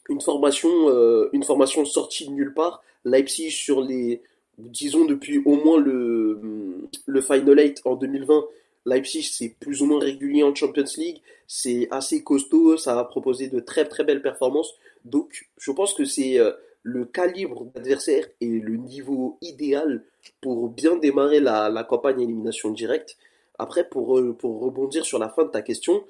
[0.09, 2.83] une formation, euh, une formation sortie de nulle part.
[3.05, 4.23] Leipzig sur les,
[4.59, 8.45] disons depuis au moins le le Final 8 en 2020,
[8.87, 13.49] Leipzig c'est plus ou moins régulier en Champions League, c'est assez costaud, ça a proposé
[13.49, 14.75] de très très belles performances.
[15.05, 20.05] Donc je pense que c'est euh, le calibre d'adversaire et le niveau idéal
[20.40, 23.16] pour bien démarrer la, la campagne élimination directe.
[23.59, 26.05] Après, pour, euh, pour rebondir sur la fin de ta question,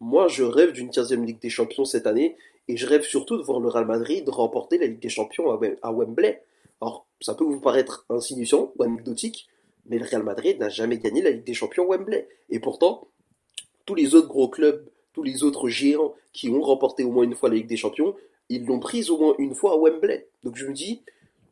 [0.00, 2.36] moi je rêve d'une 15e Ligue des Champions cette année
[2.68, 5.50] et je rêve surtout de voir le Real Madrid remporter la Ligue des Champions
[5.82, 6.42] à Wembley.
[6.80, 9.48] Alors, ça peut vous paraître insignifiant ou anecdotique,
[9.86, 12.28] mais le Real Madrid n'a jamais gagné la Ligue des Champions Wembley.
[12.48, 13.08] Et pourtant,
[13.86, 17.34] tous les autres gros clubs, tous les autres géants qui ont remporté au moins une
[17.34, 18.14] fois la Ligue des Champions,
[18.48, 20.28] ils l'ont prise au moins une fois à Wembley.
[20.44, 21.02] Donc je me dis,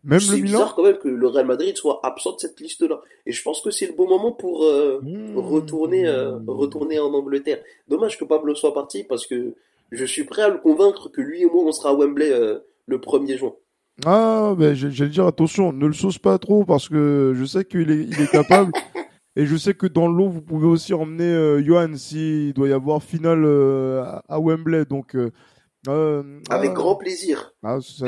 [0.05, 3.01] même c'est bizarre quand même que le Real Madrid soit absent de cette liste-là.
[3.27, 5.37] Et je pense que c'est le bon moment pour euh, mmh.
[5.37, 7.62] retourner, euh, retourner en Angleterre.
[7.88, 9.55] Dommage que Pablo soit parti parce que
[9.91, 12.61] je suis prêt à le convaincre que lui et moi on sera à Wembley euh,
[12.87, 13.55] le 1er juin.
[14.07, 17.91] Ah, ben j'allais dire attention, ne le sauce pas trop parce que je sais qu'il
[17.91, 18.73] est, il est capable.
[19.37, 22.73] et je sais que dans l'eau, vous pouvez aussi emmener euh, Johan s'il doit y
[22.73, 24.85] avoir finale euh, à Wembley.
[24.85, 25.33] Donc, euh,
[25.89, 27.53] euh avec grand plaisir.
[27.65, 28.07] Ah, ça,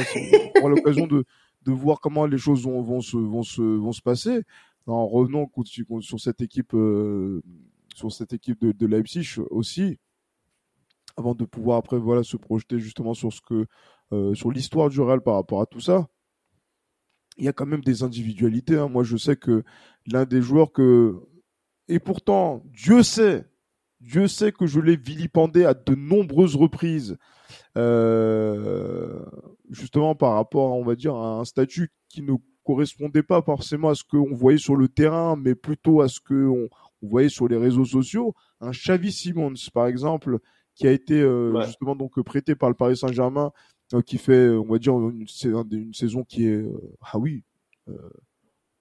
[0.55, 1.25] on aura l'occasion de,
[1.63, 4.43] de voir comment les choses vont, vont, se, vont, se, vont se passer.
[4.87, 5.51] En revenant
[6.01, 6.75] sur cette équipe,
[7.95, 9.99] sur cette équipe de, de Leipzig aussi,
[11.17, 13.67] avant de pouvoir après voilà se projeter justement sur ce que
[14.13, 16.09] euh, sur l'histoire du Real par rapport à tout ça,
[17.37, 18.77] il y a quand même des individualités.
[18.77, 18.89] Hein.
[18.89, 19.65] Moi, je sais que
[20.07, 21.17] l'un des joueurs que
[21.89, 23.45] et pourtant Dieu sait,
[24.01, 27.19] Dieu sait que je l'ai vilipendé à de nombreuses reprises,
[27.77, 29.19] euh,
[29.71, 33.95] justement par rapport, on va dire, à un statut qui ne correspondait pas forcément à
[33.95, 36.69] ce qu'on voyait sur le terrain, mais plutôt à ce qu'on
[37.03, 38.35] on voyait sur les réseaux sociaux.
[38.61, 40.39] Un Xavi Simons, par exemple,
[40.75, 43.53] qui a été euh, justement donc prêté par le Paris Saint-Germain
[44.07, 45.27] qui fait, on va dire, une,
[45.73, 47.43] une saison qui est, euh, ah oui,
[47.89, 47.93] euh,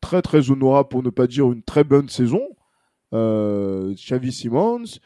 [0.01, 2.41] très très honorable pour ne pas dire une très bonne saison.
[3.13, 4.99] Euh, Xavi Simons,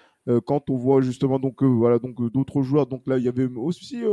[0.46, 4.04] quand on voit justement donc voilà donc d'autres joueurs, donc là il y avait aussi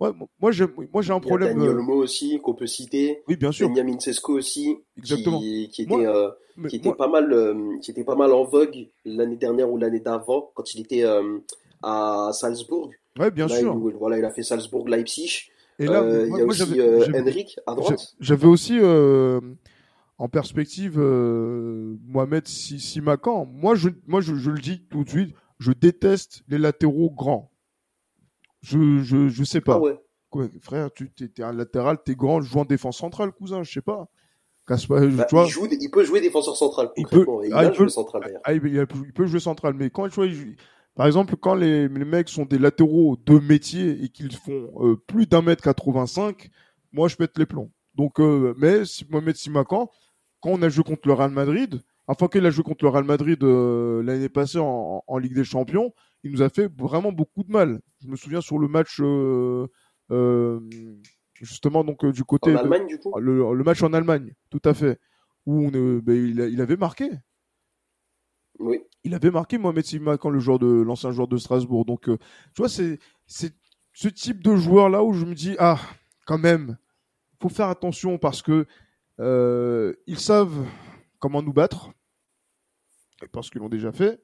[0.00, 0.08] Ouais,
[0.40, 1.58] moi j'ai moi j'ai un problème.
[1.58, 3.22] Daniel Olmo aussi qu'on peut citer.
[3.28, 3.68] Oui bien sûr.
[3.68, 4.78] Benjamin Sesko aussi.
[4.96, 5.38] Exactement.
[5.40, 6.30] Qui, qui était euh,
[6.68, 10.50] qui était pas mal qui était pas mal en vogue l'année dernière ou l'année d'avant
[10.54, 11.04] quand il était
[11.82, 12.90] à Salzbourg.
[13.18, 13.80] Ouais, bien sûr.
[13.86, 15.50] Il, voilà, il a fait Salzbourg-Leipzig.
[15.78, 18.14] Et là, euh, il y a aussi euh, Henrik à droite.
[18.20, 19.40] J'avais aussi euh,
[20.18, 23.46] en perspective Mohamed Simakan.
[23.46, 27.50] Moi, je, moi je, je, le dis tout de suite, je déteste les latéraux grands.
[28.60, 29.76] Je, je, je sais pas.
[29.76, 29.98] Ah ouais.
[30.28, 33.80] Quoi, frère, tu es, un latéral, t'es grand, joue en défense centrale, cousin, je sais
[33.80, 34.08] pas.
[34.66, 36.92] Pas, bah, il, joue, il, peut jouer défenseur central.
[36.96, 40.32] Il peut, il, ah, il, peut, central, ah, il, peut, jouer central, mais quand il
[40.32, 40.44] joue,
[41.00, 44.96] par exemple, quand les, les, mecs sont des latéraux de métier et qu'ils font euh,
[45.06, 46.50] plus d'un mètre 85,
[46.92, 47.70] moi je pète les plombs.
[47.94, 49.88] Donc, euh, mais si Mohamed Simakan,
[50.42, 53.04] quand on a joué contre le Real Madrid, enfin qu'il a joué contre le Real
[53.04, 57.44] Madrid euh, l'année passée en, en, Ligue des Champions, il nous a fait vraiment beaucoup
[57.44, 57.80] de mal.
[58.02, 59.00] Je me souviens sur le match
[61.40, 63.18] justement donc du côté en Allemagne du coup?
[63.18, 65.00] le, le, match en Allemagne, tout à fait,
[65.46, 67.08] où on, ben, il, il avait marqué.
[68.60, 71.84] Oui il avait marqué Mohamed Simakan, le joueur de l'ancien joueur de Strasbourg.
[71.84, 72.18] Donc, euh,
[72.54, 73.54] tu vois, c'est c'est
[73.92, 75.78] ce type de joueur là où je me dis ah,
[76.26, 76.76] quand même,
[77.40, 78.66] faut faire attention parce que
[79.18, 80.64] euh, ils savent
[81.18, 81.90] comment nous battre
[83.32, 84.22] parce qu'ils l'ont déjà fait,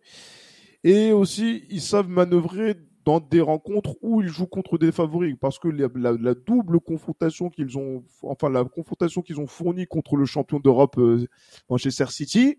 [0.82, 5.58] et aussi ils savent manœuvrer dans des rencontres où ils jouent contre des favoris parce
[5.58, 10.24] que la, la, double confrontation qu'ils ont, enfin la confrontation qu'ils ont fournie contre le
[10.24, 11.26] champion d'Europe euh,
[11.68, 12.58] Manchester City,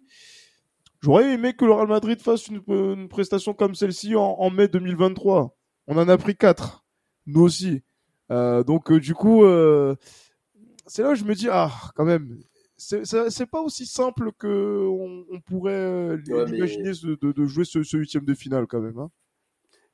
[1.02, 5.56] J'aurais aimé que le Real Madrid fasse une, prestation comme celle-ci en, mai 2023.
[5.88, 6.86] On en a pris quatre,
[7.26, 7.82] nous aussi.
[8.32, 9.96] Euh, donc euh, du coup, euh,
[10.86, 12.40] c'est là où je me dis ah quand même,
[12.76, 18.82] c'est pas aussi simple que on, pourrait imaginer de, jouer ce, huitième de finale quand
[18.82, 18.98] même.
[18.98, 19.10] Hein.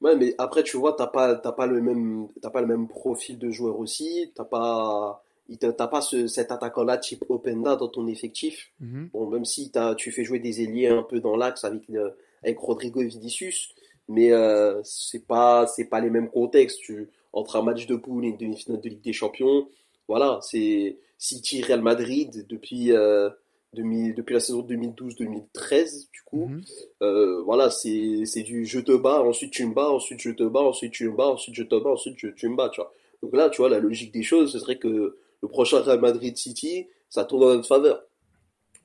[0.01, 3.51] Ouais, mais après tu vois, t'as pas pas le même pas le même profil de
[3.51, 4.31] joueur aussi.
[4.35, 5.23] T'as pas
[5.59, 8.71] t'as pas ce, cet attaquant-là type Openda dans ton effectif.
[8.79, 9.09] Mhm.
[9.13, 12.11] Bon, même si as, tu fais jouer des ailiers un peu dans l'axe avec, euh,
[12.43, 13.73] avec Rodrigo et Vinicius,
[14.07, 16.79] mais euh, c'est pas c'est pas les mêmes contextes.
[16.79, 19.67] Tu, entre un match de poule et une demi-finale de Ligue des Champions,
[20.07, 23.29] voilà, c'est City Real Madrid depuis euh,
[23.73, 26.47] depuis la saison 2012-2013 du coup.
[26.47, 26.61] Mhm.
[27.01, 30.43] Euh, voilà, c'est c'est du je te bats, ensuite tu me bats, ensuite je te
[30.43, 32.81] bats, ensuite tu me bats, ensuite je te bats, ensuite je, tu me bats, tu
[32.81, 32.93] vois.
[33.21, 36.35] Donc là, tu vois, la logique des choses, ce serait que le prochain Real Madrid
[36.37, 38.03] City, ça tourne en notre faveur.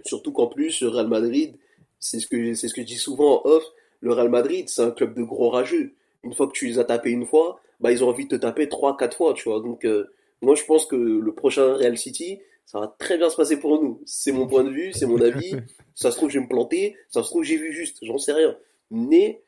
[0.05, 1.57] Surtout qu'en plus, le Real Madrid,
[2.01, 3.65] c'est ce que c'est ce que je dis souvent en off,
[4.01, 5.95] le Real Madrid, c'est un club de gros rageux.
[6.25, 8.41] Une fois que tu les as tapés une fois, bah ils ont envie de te
[8.41, 9.61] taper trois, quatre fois, tu vois.
[9.61, 10.11] Donc euh,
[10.43, 13.81] moi je pense que le prochain Real City, ça va très bien se passer pour
[13.81, 14.03] nous.
[14.05, 15.55] C'est mon point de vue, c'est mon avis.
[15.95, 16.97] ça se trouve, je vais me planter.
[17.09, 17.99] Ça se trouve, j'ai vu juste.
[18.03, 18.57] J'en sais rien.
[18.91, 19.43] Mais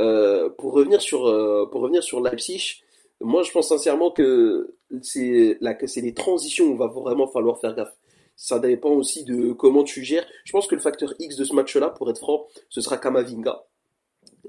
[0.00, 2.83] euh, pour revenir sur euh, pour revenir sur Leipzig,
[3.20, 7.58] moi, je pense sincèrement que c'est là que c'est les transitions où va vraiment falloir
[7.60, 7.94] faire gaffe.
[8.36, 10.26] Ça dépend aussi de comment tu gères.
[10.44, 13.64] Je pense que le facteur X de ce match-là, pour être franc, ce sera Kamavinga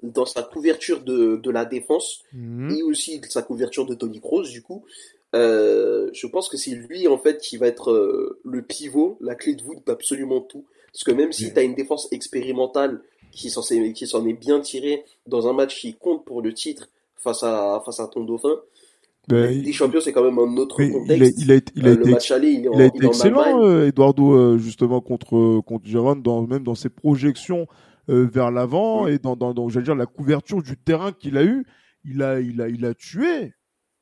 [0.04, 2.72] dans sa couverture de, de la défense Mhm.
[2.72, 4.84] et aussi sa couverture de Tony Kroos du coup.
[5.36, 9.36] Euh, je pense que c'est lui en fait qui va être euh, le pivot, la
[9.36, 10.66] clé de voûte d'absolument tout.
[10.92, 13.02] Parce que même si tu as une défense expérimentale
[13.32, 16.54] qui s'en est- qui s'en est bien tirée dans un match qui compte pour le
[16.54, 18.56] titre face à, face à ton dauphin,
[19.28, 21.34] Ben, des il, champions c'est quand même un autre mais il a, contexte.
[21.38, 22.86] il a été, il a Euh, été le match aller, il est en, Il a
[22.94, 26.76] il été est en excellent, euh, Eduardo, euh, justement contre contre Gérone, dans même dans
[26.76, 27.68] ses projections
[28.10, 31.44] euh, vers l'avant et dans dans, dans j'allais dire la couverture du terrain qu'il a
[31.44, 31.66] eu,
[32.04, 33.54] il a il a il a tué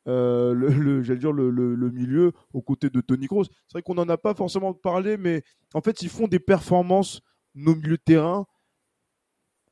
[0.07, 3.45] euh, le, le j'allais dire le, le, le milieu aux côtés de Tony Kroos.
[3.45, 7.21] C'est vrai qu'on n'en a pas forcément parlé, mais en fait ils font des performances
[7.55, 8.45] nos milieux de terrain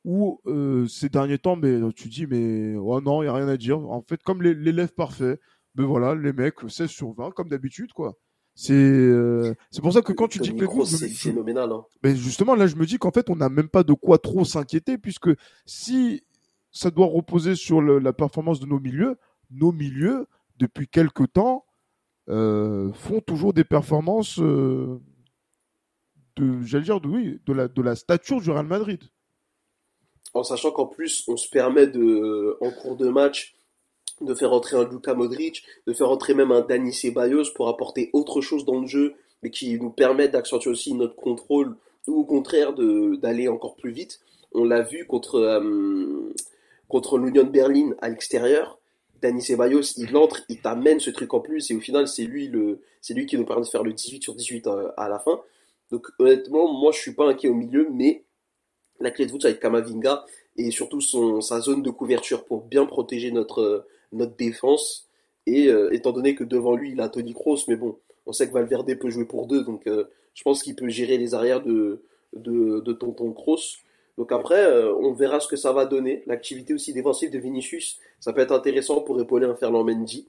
[0.04, 3.48] où euh, ces derniers temps, mais tu dis mais oh non, il y a rien
[3.48, 3.78] à dire.
[3.78, 5.38] En fait, comme l'élève parfait,
[5.74, 8.18] ben voilà, les mecs 16 sur 20 comme d'habitude quoi.
[8.54, 11.72] C'est euh, c'est pour ça que quand tu dis que c'est phénoménal.
[11.72, 11.84] Hein.
[12.02, 14.44] mais justement, là, je me dis qu'en fait, on n'a même pas de quoi trop
[14.44, 15.30] s'inquiéter, puisque
[15.64, 16.22] si
[16.70, 19.16] ça doit reposer sur le- la performance de nos milieux,
[19.50, 20.26] nos milieux,
[20.58, 21.64] depuis quelque temps,
[22.28, 25.00] euh, font toujours des performances euh,
[26.36, 29.00] de, j'allais dire, de, oui, de la, de la stature du Real Madrid.
[30.34, 33.54] En sachant qu'en plus, on se permet de, en cours de match,
[34.20, 38.10] de faire entrer un Luka Modric, de faire entrer même un Dani Ceballos pour apporter
[38.12, 42.24] autre chose dans le jeu, mais qui nous permet d'accentuer aussi notre contrôle, ou au
[42.24, 44.20] contraire d'aller encore plus vite.
[44.52, 46.32] On l'a vu contre, euh,
[46.88, 48.78] contre l'Union Berlin à l'extérieur.
[49.20, 52.48] Dani Ceballos, il entre, il t'amène ce truc en plus, et au final, c'est lui,
[52.48, 55.18] le, c'est lui qui nous permet de faire le 18 sur 18 à, à la
[55.18, 55.40] fin.
[55.92, 58.24] Donc honnêtement, moi je suis pas inquiet au milieu, mais
[59.02, 60.24] la clé de voûte ça va être Kamavinga
[60.56, 63.60] et surtout sa zone de couverture pour bien protéger notre,
[64.12, 65.08] euh, défense.
[65.46, 68.46] Et euh, étant donné que devant lui il a Tony Kroos, mais bon, on sait
[68.46, 71.62] que Valverde peut jouer pour deux, donc euh, je pense qu'il peut gérer les arrières
[71.62, 72.02] de,
[72.34, 73.78] de, Tonton Kroos.
[74.18, 76.22] Donc après, on verra ce que ça va donner.
[76.26, 80.28] L'activité aussi défensive de Vinicius, ça peut être intéressant pour épauler un Ferland Mendy.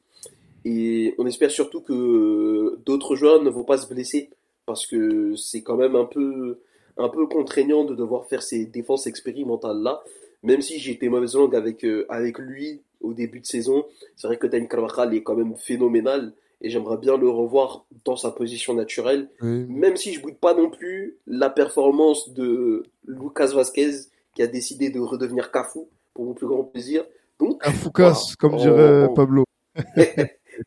[0.66, 4.30] Et on espère surtout que d'autres joueurs ne vont pas se blesser
[4.66, 6.60] parce que c'est quand même un peu,
[6.98, 10.02] un peu contraignant de devoir faire ces défenses expérimentales là.
[10.44, 13.86] Même si j'ai été mauvaise langue avec, euh, avec lui au début de saison,
[14.18, 18.18] c'est vrai que Dani Carvajal est quand même phénoménal et j'aimerais bien le revoir dans
[18.18, 19.30] sa position naturelle.
[19.42, 19.66] Oui.
[19.70, 23.92] Même si je boude pas non plus la performance de Lucas Vasquez
[24.36, 25.80] qui a décidé de redevenir Cafu
[26.14, 27.06] pour mon plus grand plaisir.
[27.40, 27.62] Donc,
[27.96, 28.16] Voilà.
[28.40, 29.14] comme dirait oh.
[29.14, 29.44] Pablo.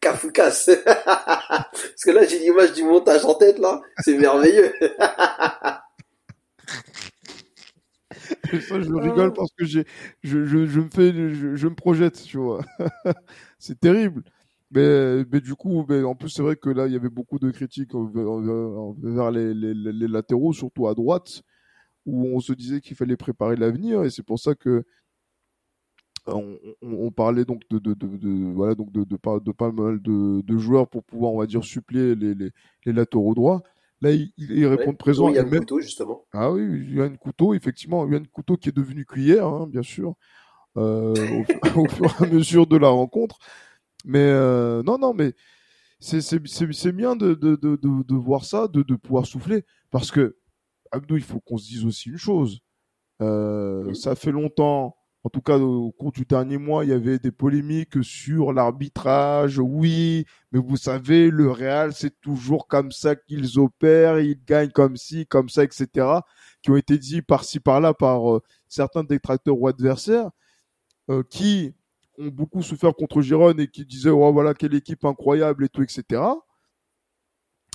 [0.01, 0.67] Cafoucas.
[1.05, 3.81] Parce que là, j'ai l'image du montage en tête, là.
[3.99, 4.73] C'est merveilleux.
[8.61, 9.85] Ça, je rigole parce que j'ai,
[10.23, 12.65] je, je, je me fais, je, je me projette, tu vois.
[13.59, 14.23] c'est terrible.
[14.71, 17.39] Mais, mais du coup, mais en plus, c'est vrai que là, il y avait beaucoup
[17.39, 21.43] de critiques envers, envers les, les, les- latéraux, surtout à droite,
[22.07, 24.85] où on se disait qu'il fallait préparer l'avenir, et c'est pour ça que
[26.27, 29.53] on, on- on parlait donc de, de, de, de- voilà donc de, de, pas, de
[29.53, 32.51] pas mal de, de joueurs pour pouvoir, on va dire, suppléer les, les,
[32.85, 33.63] les latéraux droits.
[34.03, 34.95] Là, ils, ils répondent Ouais.
[34.97, 35.27] présent.
[35.27, 36.25] Oui, il y a et le même- couteau, justement?
[36.33, 40.15] ah oui, Yuan Couteau, effectivement, Yuan Couteau qui est devenu cuillère, hein, bien sûr,
[40.77, 41.45] euh, au,
[41.85, 43.39] au fur et à mesure de la rencontre.
[44.05, 45.33] Mais euh, non, non, mais
[45.99, 49.65] c'est c'est c'est c'est bien de de de de, voir ça, de de pouvoir souffler,
[49.91, 50.37] parce que
[50.93, 52.61] Abdou, il faut qu'on se dise aussi une chose.
[53.23, 53.93] Euh.
[53.95, 54.95] Ça fait longtemps,
[55.27, 59.59] en tout cas au cours du dernier mois, il y avait des polémiques sur l'arbitrage.
[59.59, 64.97] Oui, mais vous savez, le Real, c'est toujours comme ça qu'ils opèrent, ils gagnent comme
[64.97, 66.07] ci, comme ça, etc.
[66.62, 70.31] Qui ont été dit par-ci, par-là par euh, certains détracteurs ou adversaires,
[71.11, 71.75] euh, qui
[72.19, 75.83] ont beaucoup souffert contre Giron et qui disaient, oh voilà, quelle équipe incroyable et tout,
[75.83, 76.23] etc.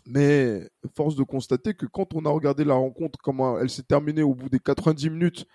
[0.05, 4.23] Mais force de constater que quand on a regardé la rencontre, comment elle s'est terminée
[4.23, 5.45] au bout des 90 minutes,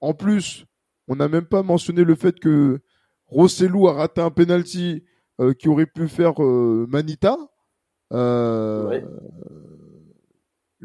[0.00, 0.66] en plus,
[1.08, 2.80] on n'a même pas mentionné le fait que
[3.26, 5.04] Rossellou a raté un penalty
[5.40, 7.36] euh, qui aurait pu faire euh, Manita.
[8.12, 9.04] Euh, Ouais.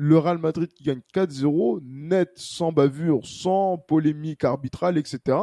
[0.01, 5.37] Le Real Madrid qui gagne 4-0, net, sans bavure, sans polémique arbitrale, etc.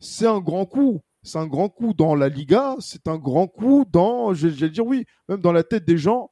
[0.00, 1.02] C'est un grand coup.
[1.22, 2.74] C'est un grand coup dans la Liga.
[2.80, 5.98] C'est un grand coup dans, je je vais dire oui, même dans la tête des
[5.98, 6.30] gens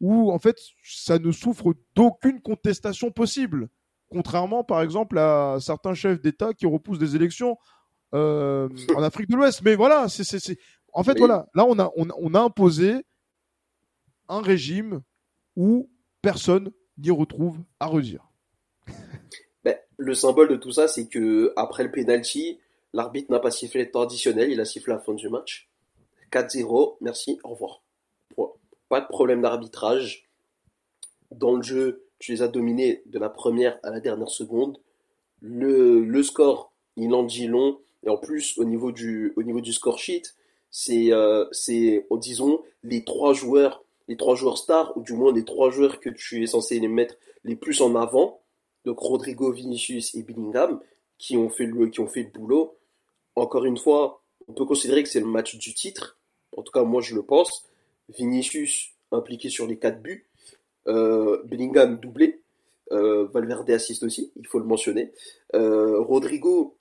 [0.00, 3.68] où en fait ça ne souffre d'aucune contestation possible.
[4.10, 7.56] Contrairement par exemple à certains chefs d'État qui repoussent des élections
[8.14, 9.62] euh, en Afrique de l'Ouest.
[9.62, 10.58] Mais voilà, c'est, c'est, c'est...
[10.92, 13.04] en fait voilà, là on a, on, a- on a imposé
[14.28, 15.00] un régime
[15.56, 15.88] où
[16.22, 18.28] personne n'y retrouve à redire.
[19.64, 22.58] Ben, le symbole de tout ça, c'est que après le penalty,
[22.92, 25.68] l'arbitre n'a pas sifflé le temps additionnel, il a sifflé la fin du match.
[26.32, 27.82] 4-0, merci, au revoir.
[28.88, 30.28] Pas de problème d'arbitrage.
[31.30, 34.78] Dans le jeu, tu les as dominés de la première à la dernière seconde.
[35.40, 37.80] Le, le score, il en dit long.
[38.04, 40.22] Et en plus, au niveau du, au niveau du score sheet,
[40.70, 45.44] c'est, euh, c'est, disons, les trois joueurs, les trois joueurs stars, ou du moins les
[45.44, 48.40] trois joueurs que tu es censé les mettre les plus en avant.
[48.84, 50.80] Donc Rodrigo, Vinicius et Bellingham,
[51.18, 52.76] qui ont fait le, qui ont fait le boulot.
[53.34, 56.18] Encore une fois, on peut considérer que c'est le match du titre.
[56.56, 57.66] En tout cas, moi, je le pense.
[58.08, 60.26] Vinicius impliqué sur les quatre buts.
[60.88, 62.40] Euh, Bellingham doublé.
[62.92, 65.12] Euh, Valverde assiste aussi, il faut le mentionner.
[65.54, 66.76] Euh, Rodrigo,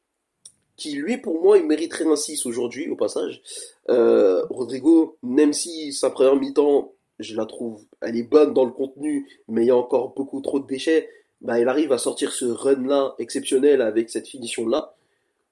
[0.76, 3.42] qui lui, pour moi, il mériterait un 6 aujourd'hui, au passage.
[3.88, 9.28] Rodrigo, même si sa première mi-temps, je la trouve, elle est bonne dans le contenu,
[9.48, 11.10] mais il y a encore beaucoup trop de déchets,
[11.42, 14.96] bah, il arrive à sortir ce run-là exceptionnel avec cette finition-là.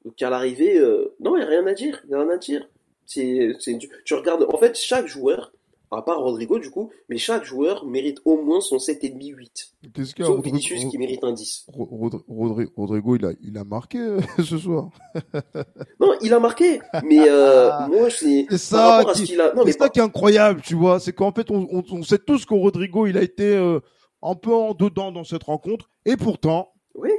[0.05, 0.79] Donc à l'arrivée,
[1.19, 2.69] non, il n'y a rien à dire, il n'y a rien à dire.
[3.05, 3.57] C'est,
[4.05, 5.51] tu regardes, en fait, chaque joueur,
[5.91, 9.67] à part Rodrigo du coup, mais chaque joueur mérite au moins son 7,5 8.
[9.93, 11.65] Qu'est-ce qu'il y a Sauf Vinicius qui mérite un 10.
[11.67, 14.89] Ro- Rodri- Rodri- Rodrigo, il a, il a marqué euh, ce soir.
[15.99, 19.53] Non, il a marqué, mais euh, moi c'est C'est ça ce qui- qu'il a.
[19.53, 20.99] Non, mais ça qui est incroyable, tu vois.
[20.99, 23.79] C'est qu'en fait, on, on, on sait tous que Rodrigo, il a été euh,
[24.21, 25.89] un peu en dedans dans cette rencontre.
[26.05, 27.09] Et pourtant, oui,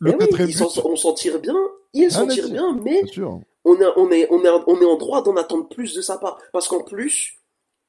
[0.00, 1.54] le eh oui, but, s'en- on s'en tire bien,
[1.92, 3.40] il s'en mais tire bien, mais bien sûr.
[3.64, 6.38] On, on, est, on, est, on est en droit d'en attendre plus de sa part.
[6.52, 7.38] Parce qu'en plus,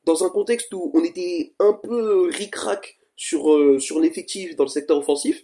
[0.06, 4.70] dans un contexte où on était un peu ric-rac sur, euh, sur l'effectif dans le
[4.70, 5.44] secteur offensif,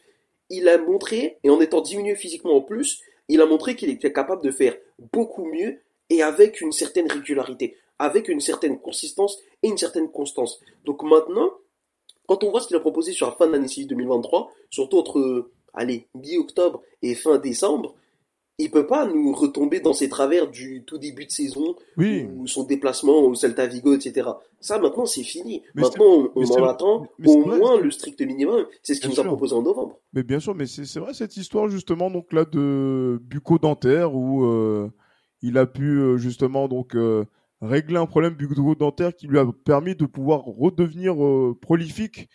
[0.50, 4.14] il a montré, et en étant diminué physiquement en plus, il a montré qu'il était
[4.14, 4.76] capable de faire
[5.14, 10.62] beaucoup mieux et avec une certaine régularité, avec une certaine consistance et une certaine constance.
[10.86, 11.52] Donc maintenant,
[12.28, 15.00] quand on voit ce qu'il a proposé sur la fin de l'année civile 2023, surtout
[15.00, 17.96] entre allez, mi-octobre et fin décembre,
[18.60, 22.28] il peut pas nous retomber dans ses travers du tout début de saison Oui.
[22.36, 24.30] ou son déplacement au Celta Vigo, etc.
[24.60, 25.62] Ça, maintenant, c'est fini.
[25.76, 28.66] Mais maintenant, on, en attend mais au vrai, moins le strict minimum.
[28.82, 30.00] C'est ce qu'il nous a proposé en novembre.
[30.14, 34.90] Mais bien sûr, mais c'est vrai cette histoire justement donc là de bucco-dentaire où euh,
[35.42, 37.26] il a pu euh, justement donc euh,
[37.62, 42.30] régler un problème bucco-dentaire qui lui a permis de pouvoir redevenir euh, prolifique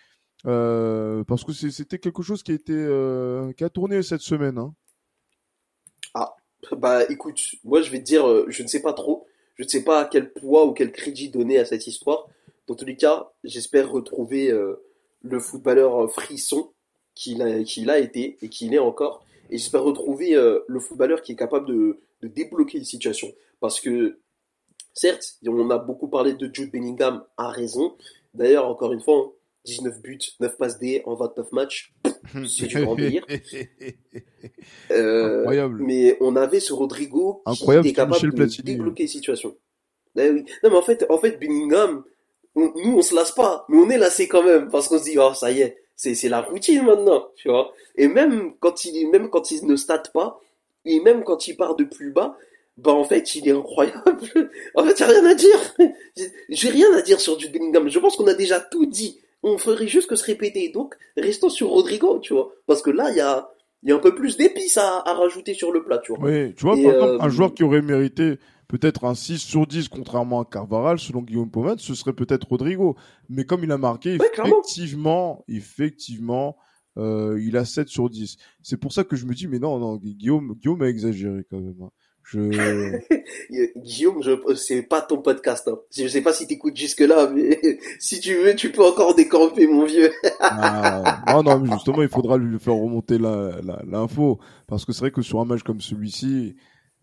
[0.46, 4.58] euh, parce que c'était quelque chose qui a été euh, qui a tourné cette semaine.
[4.58, 4.74] Hein.
[6.70, 9.26] Bah, écoute, moi, je vais te dire, euh, je ne sais pas trop.
[9.56, 12.28] Je ne sais pas quel poids ou quel crédit donner à cette histoire.
[12.66, 14.82] Dans tous les cas, j'espère retrouver euh,
[15.22, 16.72] le footballeur frisson
[17.14, 19.24] qu'il a, été et qu'il est encore.
[19.50, 23.32] Et j'espère retrouver euh, le footballeur qui est capable de, débloquer une situation.
[23.60, 24.20] Parce que,
[24.94, 27.96] certes, on a beaucoup parlé de Jude Bellingham à raison.
[28.32, 29.32] D'ailleurs, encore une fois, hein,
[29.64, 31.92] 19 buts, 9 passes D en 29 matchs.
[32.48, 33.26] C'est du grand délire.
[34.90, 35.82] Euh, Incroyable.
[35.82, 38.64] mais on avait ce Rodrigo qui était capable Michel de Platini.
[38.64, 39.56] débloquer les situations.
[40.16, 40.44] Eh oui.
[40.62, 42.04] Non, mais en fait, en fait, Bellingham,
[42.54, 45.04] on- nous, on se lasse pas, mais on est lassé quand même, parce qu'on se
[45.04, 47.72] dit, oh, ça y est, c'est, c'est la routine maintenant, tu vois.
[47.96, 50.40] Et même quand il, même quand il ne state pas,
[50.84, 52.36] et même quand il part de plus bas,
[52.76, 54.02] bah, en fait, il est incroyable.
[54.74, 55.74] en fait, y a rien à dire.
[56.50, 57.88] J'ai rien à dire sur Jude Bellingham.
[57.88, 59.20] Je pense qu'on a déjà tout dit.
[59.42, 60.70] On ferait juste que se répéter.
[60.70, 62.52] Donc, restons sur Rodrigo, tu vois.
[62.66, 63.48] Parce que là, il y a,
[63.82, 66.28] il y a un peu plus d'épices à, à rajouter sur le plat, tu vois.
[66.30, 68.38] Oui, tu vois, Et, par exemple, un euh, joueur qui aurait mérité
[68.68, 72.96] peut-être un 6 sur 10, contrairement à Carvaral, selon Guillaume Pomet, ce serait peut-être Rodrigo.
[73.28, 76.56] Mais comme il a marqué, Ouais, effectivement, effectivement,
[76.98, 78.36] euh, il a 7 sur 10.
[78.62, 81.58] C'est pour ça que je me dis, mais non, non, Guillaume, Guillaume a exagéré quand
[81.60, 81.76] même.
[81.82, 81.90] hein.
[82.24, 82.38] Je...
[83.52, 85.68] Euh, Guillaume, je, c'est pas ton podcast.
[85.68, 85.78] Hein.
[85.94, 87.60] Je sais pas si t'écoutes jusque là, mais
[87.98, 90.10] si tu veux, tu peux encore décamper, mon vieux.
[90.40, 94.38] Ah, non, non, mais justement, il faudra lui faire remonter la- la- l'info.
[94.66, 96.56] parce que c'est vrai que sur un match comme celui-ci,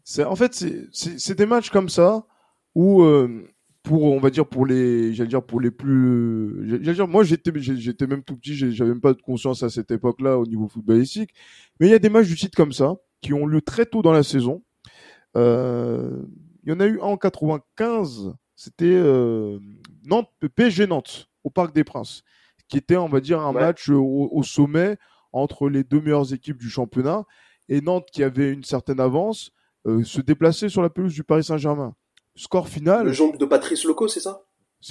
[0.04, 0.54] c'est, en fait,
[0.92, 2.26] c'est, des matchs comme ça
[2.74, 3.48] où, euh,
[3.84, 7.52] pour, on va dire, pour les, j'allais dire, pour les plus, j'allais dire, moi, j'étais,
[7.56, 11.32] j'étais même tout petit, j'avais même pas de conscience à cette époque-là au niveau footballistique.
[11.80, 14.02] Mais il y a des matchs du titre comme ça qui ont lieu très tôt
[14.02, 14.64] dans la saison.
[15.38, 16.22] Euh,
[16.64, 18.34] il y en a eu un en 95.
[18.56, 19.60] C'était euh,
[20.06, 22.24] Nantes, PSG Nantes au Parc des Princes,
[22.68, 23.62] qui était, on va dire, un Ouais.
[23.62, 24.98] match au, au sommet
[25.32, 27.26] entre les deux meilleures équipes du championnat.
[27.70, 29.52] Et Nantes, qui avait une certaine avance,
[29.88, 31.96] euh, se déplaçait sur la pelouse du Paris Saint-Germain.
[32.36, 33.06] Score final.
[33.06, 34.44] Le jongle de Patrice Loco, c'est ça?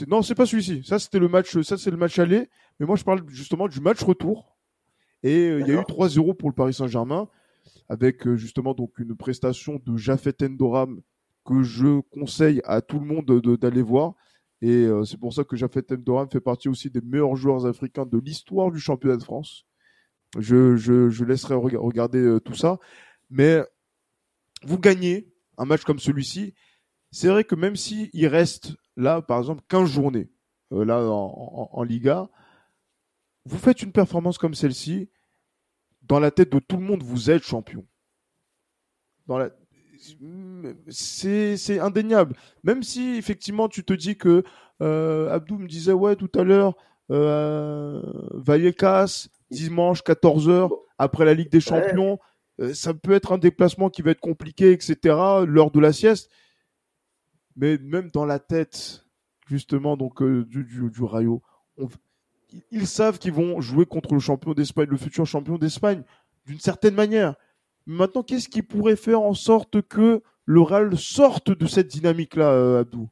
[0.06, 0.82] Non, c'est pas celui-ci.
[0.84, 2.48] Ça c'était le match, ça c'est le match aller.
[2.78, 4.56] Mais moi je parle justement du match retour.
[5.22, 6.06] Et euh, il y a eu D'accord.
[6.08, 7.26] 3-0 pour le Paris Saint-Germain
[7.88, 11.00] avec euh, justement donc une prestation de Jafet Endoram
[11.44, 14.14] que je conseille à tout le monde de- de- d'aller voir.
[14.60, 18.06] Et euh, c'est pour ça que Jafet Mdoram fait partie aussi des meilleurs joueurs africains
[18.06, 19.64] de l'histoire du championnat de France.
[20.38, 22.78] Je, je, laisserai rega- regarder euh, tout ça.
[23.30, 23.62] Mais
[24.64, 26.54] vous gagnez un match comme celui-ci.
[27.12, 30.28] C'est vrai que même si il reste là, par exemple, 15 journées
[30.70, 32.28] là en Liga,
[33.46, 35.08] vous faites une performance comme celle-ci,
[36.08, 37.84] dans la tête de tout le monde, vous êtes champion.
[39.26, 39.50] Dans la...
[40.88, 42.34] c'est, c'est indéniable.
[42.64, 44.42] Même si effectivement tu te dis que
[44.80, 46.74] euh, Abdou me disait ouais tout à l'heure
[47.10, 48.02] euh,
[48.32, 52.18] Vallecas dimanche 14h après la Ligue des Champions,
[52.60, 54.96] euh, ça peut être un déplacement qui va être compliqué, etc.
[55.46, 56.30] L'heure de la sieste.
[57.56, 59.04] Mais même dans la tête
[59.46, 61.42] justement donc euh, du, du, du Rayo,
[61.76, 61.88] on-
[62.70, 66.02] ils savent qu'ils vont jouer contre le champion d'Espagne, le futur champion d'Espagne,
[66.46, 67.34] d'une certaine manière.
[67.86, 72.80] Maintenant, qu'est-ce qui pourrait faire en sorte que le Real sorte de cette dynamique-là, euh,
[72.80, 73.08] Abdou?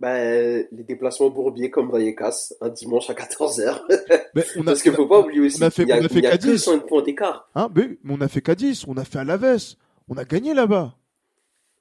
[0.00, 3.80] Bah, les déplacements bourbiers comme Vallecas, un dimanche à 14h.
[4.34, 6.00] Mais on a, Parce qu'il faut pas oublier aussi on a fait- qu'il y a,
[6.00, 6.62] on a fait il y a que Cadiz.
[6.62, 7.48] 5 points d'écart.
[7.56, 9.74] hein, mais on a fait Cadiz, on a fait Alaves,
[10.08, 10.94] on a gagné là-bas.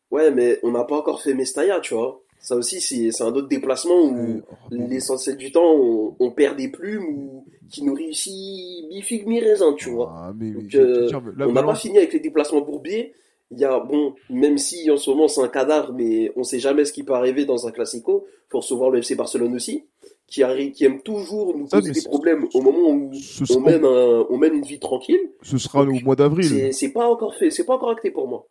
[0.10, 2.24] Ouais, mais on n'a pas encore fait Mestalla, tu vois.
[2.40, 7.06] Ça aussi, c'est un autre déplacement où l'essentiel du temps, on, on perd des plumes
[7.06, 10.14] ou qui nous réussit mi-figue, mi-raisin, tu vois.
[10.16, 13.14] Ah, mais, Donc, euh, dire, on n'a pas fini avec les déplacements bourbiers.
[13.52, 16.60] Il y a, bon, même si en ce moment c'est un cadavre, mais on sait
[16.60, 18.26] jamais ce qui peut arriver dans un classico.
[18.50, 19.86] Faut recevoir le FC Barcelone aussi,
[20.28, 23.12] qui arrive, qui aime toujours nous poser des problèmes au moment où
[23.50, 25.32] on mène un, on mène une vie tranquille.
[25.42, 26.74] ce sera au mois d'avril.
[26.74, 28.48] C'est pas encore fait, c'est pas encore acté pour moi.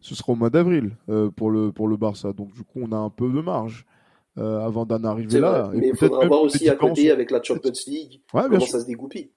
[0.00, 2.32] Ce sera au mois d'avril euh, pour le pour le Barça.
[2.32, 3.84] Donc du coup, on a un peu de marge
[4.38, 5.70] euh, avant d'en arriver là.
[5.70, 8.60] vrai, Et mais il faudra voir aussi à côté avec la Champions League Ouais, comment
[8.60, 8.72] sûr.
[8.72, 9.30] ça se dégoupille.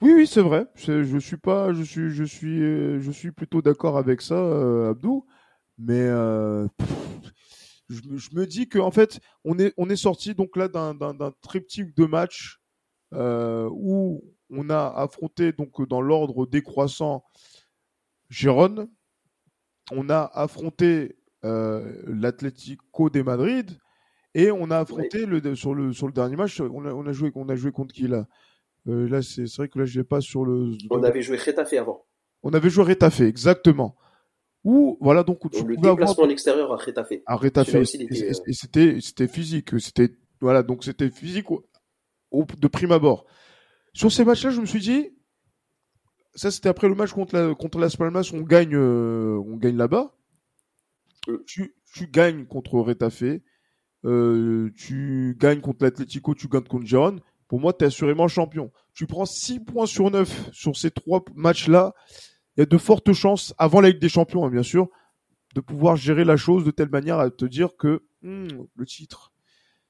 [0.00, 0.66] Oui, oui, c'est vrai.
[0.76, 4.90] Je suis pas, je suis, je suis, euh, je suis plutôt d'accord avec ça, euh,
[4.90, 5.26] Abdou.
[5.78, 7.32] Mais euh, pff,
[7.88, 10.68] je, me- je me dis que en fait, on est, on est sorti donc là
[10.68, 10.94] d'un,
[11.42, 12.60] triptyque de matchs
[13.12, 17.24] où on a affronté donc dans l'ordre décroissant
[18.30, 18.88] Gérone,
[19.92, 23.70] on a affronté euh, l'Atlético de Madrid
[24.34, 27.12] et on a affronté le sur le sur le dernier match, on a, on a
[27.12, 28.26] joué, on a joué contre qui là?
[28.88, 30.72] Euh, là, c'est c'est vrai que là, je l'ai pas sur le.
[30.90, 32.04] On avait joué Retafe avant.
[32.42, 33.96] On avait joué Retafe, exactement.
[34.64, 37.12] Ou voilà donc tu le pouvais avoir déplacement à l'extérieur à Retafe.
[37.26, 40.10] à Retafe euh, et c'était c'était physique, c'était
[40.40, 41.64] voilà donc c'était physique au,
[42.32, 43.24] au- de prime abord.
[43.92, 45.10] Sur ces matchs-là, je me suis dit,
[46.38, 49.76] ça c'était après le match contre la contre Las Palmas, on gagne euh, on gagne
[49.76, 50.14] là-bas.
[51.28, 51.42] Euh.
[51.46, 53.24] Tu tu gagnes contre Retafe,
[54.04, 57.20] euh, tu gagnes contre l'Atlético, tu gagnes contre Gérone.
[57.48, 58.70] Pour moi, tu es assurément champion.
[58.92, 61.94] Tu prends 6 points sur 9 sur ces trois matchs-là.
[62.56, 64.88] Il y a de fortes chances, avant la Ligue des Champions, hein, bien sûr,
[65.54, 69.32] de pouvoir gérer la chose de telle manière à te dire que hmm, le titre,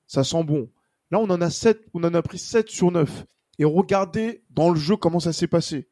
[0.07, 0.71] ça sent bon.
[1.11, 3.27] Là, on en a 7, on en a pris 7 sur 9.
[3.59, 5.89] Et regardez dans le jeu comment ça s'est passé.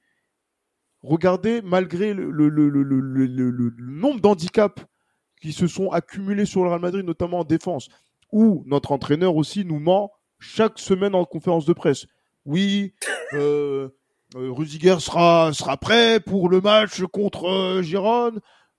[1.06, 4.84] Regardez, malgré le, le, le, le, nombre d'handicaps
[5.40, 7.88] qui se sont accumulés sur le Real Madrid, notamment en défense,
[8.32, 12.06] où notre entraîneur aussi nous ment chaque semaine en conférence de presse.
[12.44, 12.92] Oui,
[13.34, 13.88] euh,
[14.34, 18.32] euh, sera, sera prêt pour le match contre euh.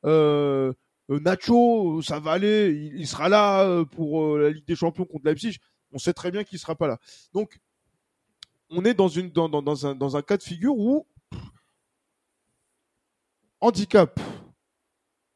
[0.05, 0.73] Euh,
[1.09, 5.25] euh, Nacho, ça va aller, il, il sera là pour la Ligue des Champions contre
[5.25, 5.59] Leipzig.
[5.93, 6.97] On sait très bien qu'il sera pas là.
[7.33, 7.61] Donc,
[8.69, 11.07] on est dans, une, dans, dans, dans un, dans un cas de figure où
[13.61, 14.19] handicap,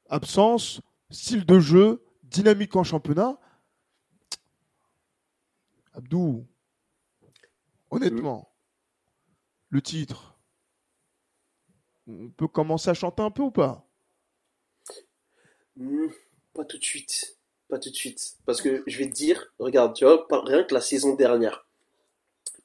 [0.10, 3.40] absence, style de jeu, dynamique en championnat.
[5.94, 6.48] Abdou,
[7.90, 8.54] honnêtement,
[9.70, 10.38] le titre,
[12.08, 13.88] on peut commencer à chanter un peu ou pas?
[15.76, 16.08] Hmm,
[16.54, 17.38] pas tout de suite.
[17.68, 18.38] Pas tout de suite.
[18.46, 21.66] Parce que je vais te dire, regarde, tu vois, rien que la saison dernière,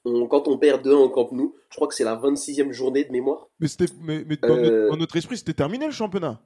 [0.07, 3.03] on- quand on perd 2 en Camp Nou, je crois que c'est la 26e journée
[3.03, 3.47] de mémoire.
[3.59, 4.61] Mais, c'était, mais, mais dans, Euh.
[4.61, 6.39] notre, dans notre esprit, c'était terminé le championnat.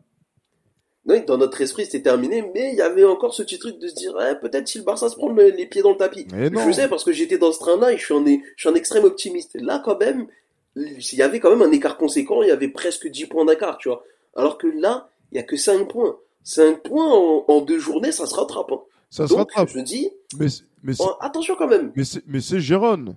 [1.08, 3.88] Oui, dans notre esprit, c'était terminé, mais il y avait encore ce petit truc de
[3.88, 6.28] se dire, eh, peut-être si le Barça se prend le- les pieds dans le tapis.
[6.32, 8.76] Je sais parce que j'étais dans ce train-là et je suis un, je suis un
[8.76, 9.58] extrême optimiste.
[9.60, 10.28] Là, quand même,
[10.76, 13.78] il y avait quand même un écart conséquent, il y avait presque 10 points d'écart,
[13.80, 14.04] tu vois.
[14.36, 16.16] Alors que là, il y a que 5 points.
[16.44, 18.72] 5 points en, en deux journées, ça se rattrape.
[18.72, 18.82] hein.
[19.10, 19.70] Ça se rattrape.
[19.70, 20.10] je dis,
[20.40, 21.92] Mais, oh, attention quand même.
[21.96, 23.16] mais, c'est, mais c'est Gérone.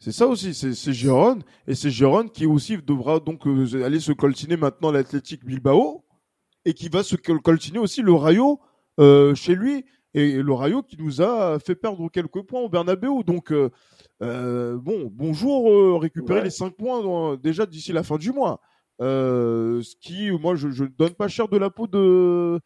[0.00, 1.42] C'est ça aussi, c'est, Gérone.
[1.66, 6.04] Et c'est Gérone qui aussi devra donc euh, aller se coltiner maintenant l'Athletic Bilbao.
[6.64, 8.60] Et qui va se col- coltiner aussi le Rayo
[9.00, 9.84] euh, chez lui.
[10.14, 13.08] Et le Rayo qui nous a fait perdre quelques points au Bernabeu.
[13.26, 13.70] Donc, euh,
[14.22, 16.44] euh, bon, bonjour, euh, récupérer Ouais.
[16.44, 18.60] les 5 points dans- déjà d'ici la fin du mois.
[19.00, 22.60] Euh, ce qui, moi, je ne donne pas cher de la peau de,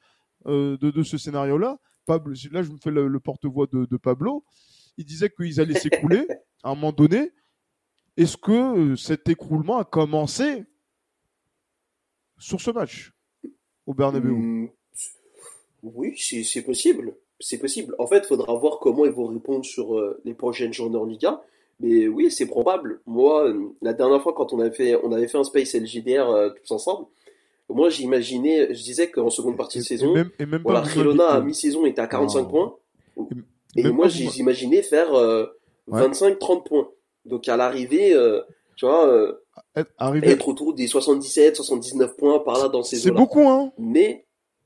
[0.46, 1.78] euh, de, de ce scénario-là.
[2.08, 4.44] Là, je me fais le, le porte-voix de, de Pablo.
[4.98, 6.26] Il disait qu'ils allaient s'écrouler
[6.62, 7.30] à un moment donné.
[8.16, 10.64] Est-ce que euh, cet écroulement a commencé
[12.38, 13.12] sur ce match
[13.86, 14.30] au Bernabeu?
[14.30, 14.68] Hmm,
[15.82, 17.14] Oui, c'est possible.
[17.40, 17.94] C'est possible.
[17.98, 21.04] En fait, il faudra voir comment ils vont répondre sur euh, les prochaines journées en
[21.06, 21.42] Liga.
[21.80, 23.00] Mais oui, c'est probable.
[23.06, 26.28] Moi, euh, la dernière fois, quand on avait fait, on avait fait un Space LGDR
[26.30, 27.06] euh, tous ensemble,
[27.68, 30.84] moi, j'imaginais, je disais qu'en seconde partie de saison, et même, et même voilà,
[31.30, 32.48] à mi-saison était à 45 Non.
[32.48, 32.76] points.
[33.76, 35.08] Et moi, j'imaginais faire
[35.88, 36.00] Ouais.
[36.02, 36.88] 25-30 points.
[37.24, 38.40] Donc à l'arrivée, euh,
[38.76, 39.32] tu vois, euh,
[39.76, 43.72] être- autour des 77, 79 points par là dans ces C'est beaucoup, hein.
[43.78, 44.24] Mais,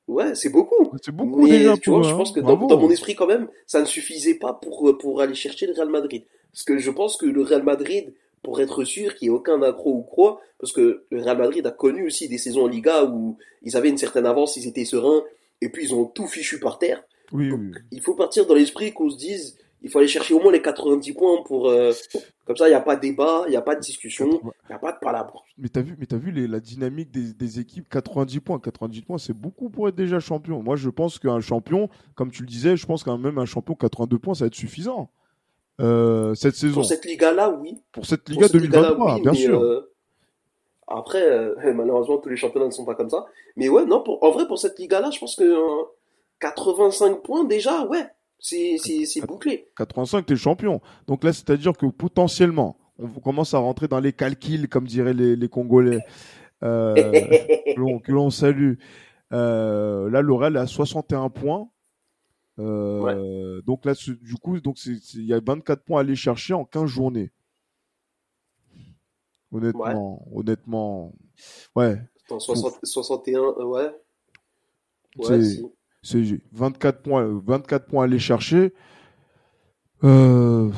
[0.08, 0.90] ouais, c'est beaucoup.
[1.02, 2.16] C'est beaucoup Mais déjà tu vois, je hein.
[2.16, 2.66] pense que dans, Bravo.
[2.68, 5.88] dans mon esprit quand même, ça ne suffisait pas pour, pour aller chercher le Real
[5.90, 6.24] Madrid.
[6.52, 9.60] Parce que je pense que le Real Madrid, pour être sûr qu'il n'y ait aucun
[9.62, 13.04] accro ou quoi, parce que le Real Madrid a connu aussi des saisons en Liga
[13.04, 15.24] où ils avaient une certaine avance, ils étaient sereins,
[15.60, 17.02] et puis ils ont tout fichu par terre.
[17.32, 17.72] Oui, oui.
[17.90, 20.62] Il faut partir dans l'esprit qu'on se dise, il faut aller chercher au moins les
[20.62, 21.92] 90 points pour, euh,
[22.46, 24.68] comme ça, il n'y a pas de débat, il n'y a pas de discussion, il
[24.70, 25.44] n'y a pas de palabre.
[25.58, 27.88] Mais t'as vu, mais t'as vu les- la dynamique des, des équipes?
[27.88, 28.58] 90 points.
[28.58, 30.62] 90 points, c'est beaucoup pour être déjà champion.
[30.62, 33.74] Moi, je pense qu'un champion, comme tu le disais, je pense qu'un même un champion
[33.74, 35.08] 82 points, ça va être suffisant.
[35.80, 37.76] Euh, cette saison, Pour cette Liga-là, oui.
[37.92, 39.60] pour cette Pour Liga cette Liga-là, 2023, oui, bien sûr.
[39.62, 39.92] euh,
[40.88, 41.22] après,
[41.74, 43.26] malheureusement, tous les championnats ne sont pas comme ça.
[43.56, 45.84] Mais ouais, non, pour, en vrai, pour cette Liga-là, je pense que euh,
[46.40, 48.06] 85 points déjà, ouais,
[48.38, 49.68] c'est bouclé.
[49.76, 50.80] 85, t'es champion.
[51.06, 55.36] Donc là, c'est-à-dire que potentiellement, on commence à rentrer dans les calculs, comme diraient les,
[55.36, 56.00] les Congolais,
[56.62, 57.12] euh,
[58.04, 58.74] que l'on- salue.
[59.32, 60.20] Euh, là,
[60.54, 61.68] est à 61 points.
[62.58, 66.64] Euh, Donc là, du coup, donc il y a 24 points à aller chercher en
[66.64, 67.32] 15 journées.
[69.52, 71.14] Honnêtement, honnêtement,
[71.76, 73.90] ouais, Attends, 60 61, euh, ouais.
[75.18, 75.62] Ouais, si.
[76.06, 78.72] C'est 24 points, euh, 24 points à aller chercher.
[80.04, 80.70] Euh,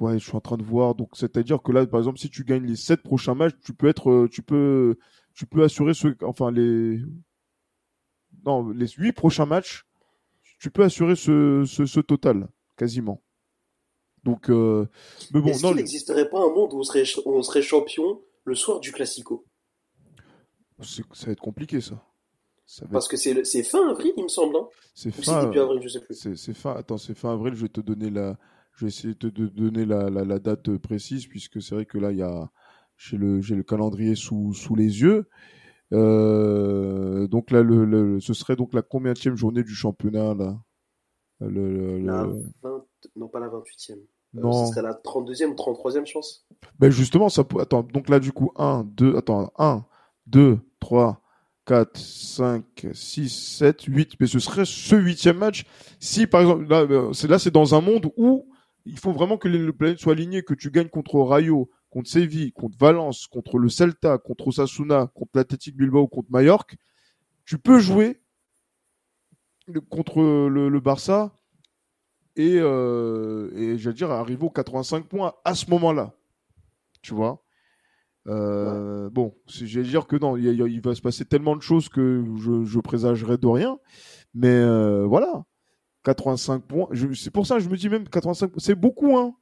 [0.00, 0.94] ouais, je suis en train de voir.
[0.94, 3.88] Donc, c'est-à-dire que là, par exemple, si tu gagnes les 7 prochains matchs, tu peux
[3.88, 4.96] être, euh, tu peux,
[5.34, 7.00] tu peux assurer ce, enfin, les,
[8.44, 9.84] non, les 8 prochains matchs,
[10.60, 13.22] tu peux assurer ce, ce, ce total, quasiment.
[14.24, 14.86] Donc, euh,
[15.32, 18.20] mais bon, Est-ce non, qu'il n'existerait pas un monde où on serait, on serait champion
[18.44, 19.46] le soir du Classico?
[20.82, 22.02] C'est- ça va être compliqué, ça.
[22.66, 24.56] Ça Parce que c'est fin avril, il me semble.
[24.56, 26.14] Hein c'est fin, avril, je sais plus.
[26.36, 26.74] C'est fin.
[26.74, 27.54] Attends, c'est fin avril.
[27.54, 28.36] Je vais te donner la.
[28.72, 31.86] Je vais essayer de te donner la, la, la date euh, précise puisque c'est vrai
[31.86, 32.50] que là il y a
[32.98, 35.28] j'ai le j'ai le calendrier sous sous les yeux.
[35.94, 40.58] Euh, donc là le, le ce serait donc la combienième journée du championnat là.
[41.40, 42.84] Le, le- La le- 20...
[43.16, 43.92] Non, pas la 28e.
[43.92, 43.96] Euh,
[44.34, 44.66] non.
[44.66, 46.46] ce serait la 32e ou 33e, je pense.
[46.78, 49.84] Ben justement ça peut attends donc là du coup 1 2 attends 1
[50.26, 51.22] 2 3
[51.66, 55.64] 4 5 6 7 8 mais ce serait ce huitième match
[56.00, 58.48] si par exemple là euh, c'est là c'est dans un monde où
[58.84, 62.08] il faut vraiment que les le planète soit aligné que tu gagnes contre Rayo contre
[62.08, 66.76] Séville contre Valence contre le Celta contre Osasuna contre l'Athletic Bilbao contre Mallorca
[67.44, 68.20] tu peux jouer
[69.90, 71.32] contre le, le Barça
[72.36, 76.14] et, euh, et j'allais dire arriver aux 85 points à ce moment-là.
[77.02, 77.45] Tu vois?
[78.28, 82.24] Euh, Bon, c'est- j'allais dire que non, il, va se passer tellement de choses que
[82.38, 83.78] je, je présagerais de rien.
[84.34, 85.44] Mais euh, voilà,
[86.04, 86.88] 85 points.
[87.14, 88.58] C'est pour ça que je me dis même 85 points.
[88.60, 89.34] C'est beaucoup, hein.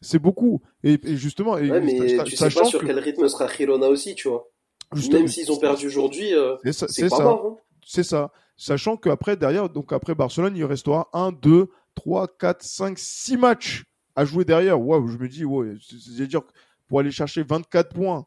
[0.00, 0.60] C'est beaucoup.
[0.84, 3.88] Et, et justement, et, Ouais, mais tu sais pas sur que- quel rythme sera Girona
[3.88, 4.46] aussi, tu vois.
[4.94, 7.46] justement, Même s'ils ont perdu aujourd'hui, euh, c'est pas mort.
[7.46, 7.56] hein.
[7.84, 8.30] C'est ça.
[8.56, 13.84] Sachant qu'après, derrière, donc après Barcelone, il restera 1, 2, 3, 4, 5, 6 matchs
[14.14, 14.80] à jouer derrière.
[14.80, 16.52] Waouh, je me dis, ouais, c'est-à-dire que
[16.88, 18.26] pour aller chercher 24 points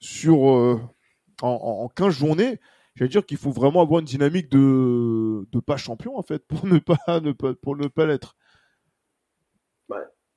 [0.00, 0.80] sur, euh,
[1.42, 2.60] en, en, en 15 journées,
[2.94, 6.66] j'allais dire qu'il faut vraiment avoir une dynamique de, de pas champion, en fait, pour
[6.66, 8.36] ne pas, ne pas, pour ne pas l'être.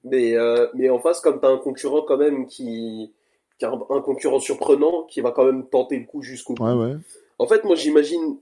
[0.03, 3.11] Mais, euh, mais en face, comme tu as un concurrent quand même qui,
[3.57, 6.63] qui a un, un concurrent surprenant, qui va quand même tenter le coup jusqu'au bout.
[6.63, 6.95] Ouais, ouais.
[7.39, 8.37] En fait, moi j'imagine,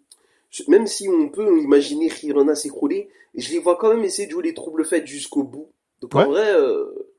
[0.67, 4.43] même si on peut imaginer Girona s'écrouler, je les vois quand même essayer de jouer
[4.43, 5.71] les troubles faits jusqu'au bout.
[6.01, 6.23] Donc Ouais.
[6.23, 7.12] en vrai, euh,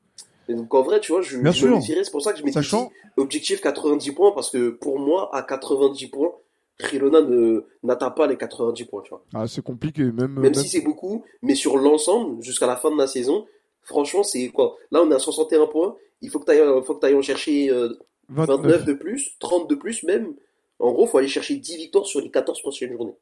[0.47, 2.39] et donc en vrai, tu vois, je, Bien je me méfierais, c'est pour ça que
[2.39, 6.33] je m'étais Sachant, objectif 90 points, parce que pour moi, à 90 points,
[6.79, 9.23] Girona ne n'atteint pas les 90 points, tu vois.
[9.33, 12.97] ah, c'est compliqué, même, Même si c'est beaucoup, mais sur l'ensemble, jusqu'à la fin de
[12.97, 13.45] la saison,
[13.81, 14.75] franchement, c'est quoi?
[14.91, 17.93] Là, on est à 61 points, il faut que tu ailles, en chercher euh,
[18.29, 18.85] 29 29.
[18.85, 20.33] de plus, 30 de plus même.
[20.79, 23.15] En gros, faut aller chercher 10 victoires sur les 14 prochaines journées.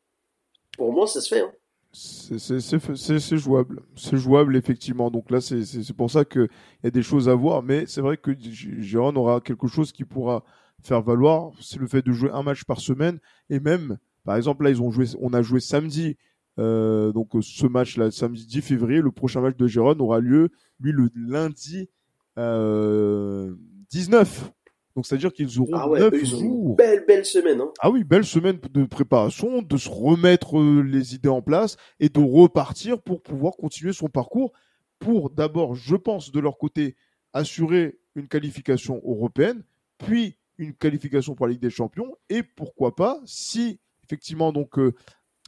[0.78, 1.41] Pour moi, ça se fait.
[1.41, 1.51] Hein.
[1.95, 3.81] C'est- jouable.
[3.95, 5.11] C'est jouable, effectivement.
[5.11, 6.49] Donc là, c'est pour ça qu'il
[6.83, 7.61] y a des choses à voir.
[7.61, 10.43] Mais c'est vrai que G- Gérone aura quelque chose qui pourra
[10.81, 11.51] faire valoir.
[11.61, 13.19] C'est le fait de jouer un match par semaine.
[13.49, 16.17] Et même, par exemple, là, ils ont joué, on a joué samedi
[16.59, 20.49] Euh, donc euh, ce match-là, samedi 10 février, le prochain match de Gérone aura lieu,
[20.79, 21.89] lui, le lundi
[22.37, 23.55] euh,
[23.89, 24.51] 19.
[24.95, 27.61] Donc c'est-à-dire qu'ils auront Ah ouais, 9 eux, ils ont une belle, belle semaine.
[27.61, 27.71] Hein.
[27.79, 32.09] Ah oui, belle semaine de préparation, de se remettre euh, les idées en place et
[32.09, 34.51] de repartir pour pouvoir continuer son parcours
[34.99, 36.95] pour d'abord, je pense, de leur côté,
[37.33, 39.63] assurer une qualification européenne,
[39.97, 44.93] puis une qualification pour la Ligue des Champions et pourquoi pas, si effectivement donc euh,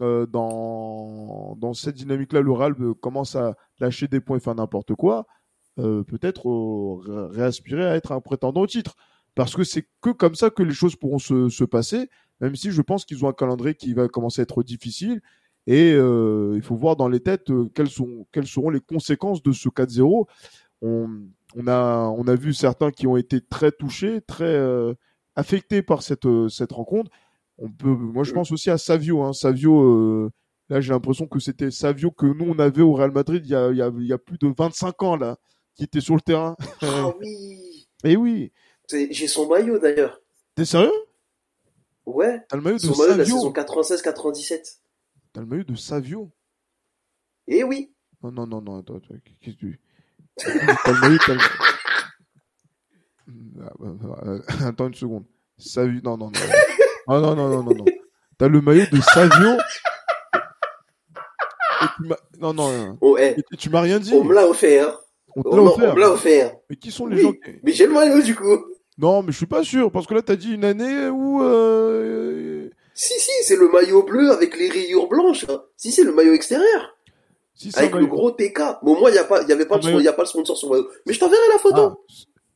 [0.01, 4.55] euh, dans, dans cette dynamique-là, le Real euh, commence à lâcher des points et faire
[4.55, 5.27] n'importe quoi,
[5.77, 6.49] peut-être
[7.05, 8.95] ré- réaspirer à être un prétendant au titre.
[9.35, 12.09] Parce que c'est que comme ça que les choses pourront se, se passer,
[12.41, 15.21] même si je pense qu'ils ont un calendrier qui va commencer à être difficile.
[15.67, 19.41] Et euh, il faut voir dans les têtes euh, quelles, sont, quelles seront les conséquences
[19.41, 20.27] de ce 4-0.
[20.81, 21.09] On,
[21.55, 24.93] on, a, on a vu certains qui ont été très touchés, très euh,
[25.35, 27.11] affectés par cette, euh, cette rencontre.
[27.57, 29.23] On peut, moi, je pense aussi à Savio.
[29.23, 29.33] Hein.
[29.33, 30.31] Savio, euh,
[30.69, 33.55] là, j'ai l'impression que c'était Savio que nous, on avait au Real Madrid il y
[33.55, 35.37] a, il y a, il y a plus de 25 ans, là,
[35.75, 36.55] qui était sur le terrain.
[36.81, 37.87] Ah oui.
[38.03, 38.51] Et oui.
[38.91, 40.21] J'ai son maillot d'ailleurs.
[40.55, 40.91] T'es sérieux?
[42.05, 42.41] Ouais.
[42.49, 44.77] T'as le maillot de Son maillot de la saison 96-97.
[45.33, 46.31] T'as le maillot de Savio
[47.47, 47.91] Eh oui.
[48.23, 49.79] Non, non, non, non, attends, attends, qu'est-ce que tu...
[50.37, 50.51] T'as
[50.91, 51.39] le maillot, t'as le...
[53.63, 55.25] Ah, bah, bah, euh, Attends une seconde.
[55.57, 56.39] Savio, non, non, non.
[57.07, 57.85] Ah non, non, non, non, non.
[58.37, 59.57] T'as le maillot de Savio.
[61.81, 62.97] Et tu m'as- non, non, non.
[63.01, 64.13] Oh, eh, Et tu m'as rien dit.
[64.13, 64.99] on me l'a offert.
[65.35, 65.91] On te On l'a me offert.
[65.91, 66.55] on me l'a offert.
[66.69, 67.21] Mais qui sont les Oui.
[67.23, 67.59] gens qui...
[67.63, 68.57] Mais j'ai le maillot du coup.
[68.97, 71.41] Non, mais je suis pas sûr, parce que là, t'as dit une année où...
[71.43, 72.69] Euh...
[72.93, 75.45] Si, si, c'est le maillot bleu avec les rayures blanches.
[75.49, 75.61] hein.
[75.75, 76.97] Si, c'est le maillot extérieur.
[77.55, 78.59] Si, Avec le maillot- gros TK.
[78.83, 80.27] Bon, moi, il n'y a pas, y avait pas, le, il y a pas le
[80.27, 80.89] sponsor sur le maillot.
[81.05, 81.81] Mais je t'enverrai la photo.
[81.81, 81.95] Ah,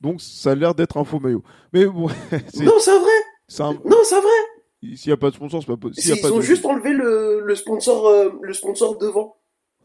[0.01, 1.43] donc ça a l'air d'être un faux maillot.
[1.73, 2.07] Mais bon,
[2.61, 3.11] non, c'est vrai.
[3.59, 3.73] un...
[3.85, 4.95] Non, c'est vrai.
[4.95, 6.15] S'il n'y a pas de sponsor, c'est pas possible.
[6.17, 9.35] Ils pas ont de- juste enlevé le, le sponsor, euh, le sponsor devant.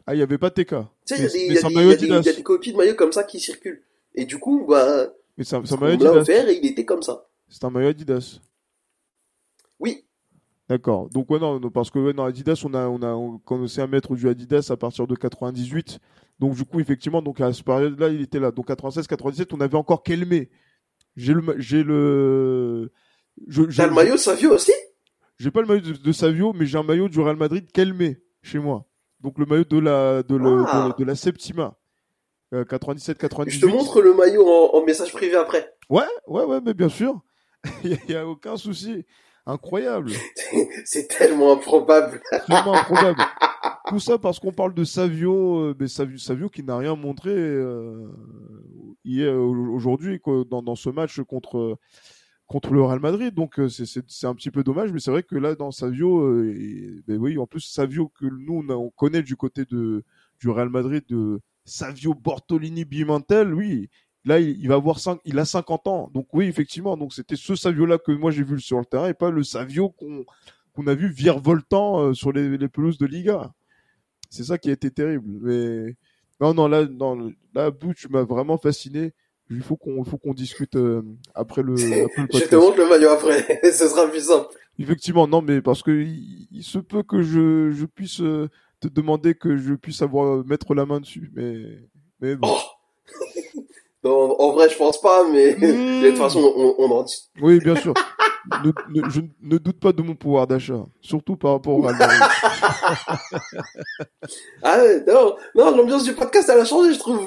[0.07, 0.69] Ah, il n'y avait pas TK.
[1.05, 3.83] Tu sais, il y a des copies de maillots comme ça qui circulent.
[4.13, 6.11] Et du coup, bah, Mais un, un maillot Adidas.
[6.21, 7.25] offert et il était comme ça.
[7.49, 8.39] C'est un maillot Adidas.
[9.79, 10.05] Oui.
[10.69, 11.09] D'accord.
[11.09, 13.81] Donc ouais non, non, parce que ouais, non, Adidas, on a on a on commencé
[13.81, 15.99] à mettre du Adidas à partir de 98.
[16.39, 18.51] Donc du coup effectivement donc à cette période-là il était là.
[18.51, 20.49] Donc 96, 97 on avait encore Kelmé.
[21.15, 22.91] J'ai le j'ai le
[23.47, 24.71] je T'as le maillot Savio aussi?
[25.37, 28.17] j'ai pas le maillot de, de Savio mais j'ai un maillot du Real Madrid Kelmé
[28.41, 28.85] chez moi.
[29.21, 30.89] Donc le maillot de la de, le- Ah.
[30.97, 31.77] de, de la Septima.
[32.55, 33.59] Euh, 97 98.
[33.59, 35.73] Je te montre le maillot en, en message privé après.
[35.89, 37.19] Ouais, ouais ouais mais bien sûr.
[37.83, 39.05] Il y, a- aucun souci.
[39.45, 40.11] Incroyable.
[40.85, 42.21] c'est tellement improbable.
[42.47, 43.21] Vraiment improbable.
[43.89, 47.29] Tout ça parce qu'on parle de Savio, euh, mais Savio, Savio qui n'a rien montré
[47.31, 48.07] euh,
[49.03, 51.77] hier, aujourd'hui dans, dans ce match contre
[52.47, 53.33] contre le Real Madrid.
[53.33, 55.71] Donc euh, c'est- c'est c'est un petit peu dommage, mais c'est vrai que là dans
[55.71, 59.65] Savio, euh, et- ben oui, en plus Savio que nous on, on connaît du côté
[59.65, 60.03] de
[60.39, 63.89] du Real Madrid de Savio Bortolini Bimantel, oui.
[64.23, 66.09] Là, il, il va avoir 5, il a 50 ans.
[66.13, 69.13] Donc oui, effectivement, donc c'était ce Savio-là que moi j'ai vu sur le terrain et
[69.13, 70.25] pas le Savio qu'on
[70.73, 73.53] qu'on a vu virevoltant euh, sur les, les pelouses de Liga.
[74.29, 75.39] C'est ça qui a été terrible.
[75.41, 75.95] Mais
[76.41, 79.13] non, non, là, non, là, Abdou, tu m'as vraiment fasciné.
[79.49, 81.01] Il faut qu'on, il faut qu'on discute euh,
[81.33, 83.61] après le, après le Je te montre le maillot après.
[83.71, 84.47] Ce sera plus simple.
[84.77, 88.49] Effectivement, non, mais parce que il, il se peut que je, je puisse euh,
[88.79, 91.79] te demander que je puisse avoir mettre la main dessus, mais,
[92.19, 92.47] mais bon.
[92.51, 92.59] Oh.
[94.03, 96.01] Non, en vrai, je pense pas, mais Mmh.
[96.03, 97.15] de toute façon, on, on en dit.
[97.41, 97.91] Oui, bien sûr.
[98.63, 98.71] ne,
[99.01, 102.07] ne- je ne doute pas de mon pouvoir d'achat, surtout par rapport Madrid.
[104.61, 107.19] Ah non, non, l'ambiance du podcast, elle a changé, je trouve.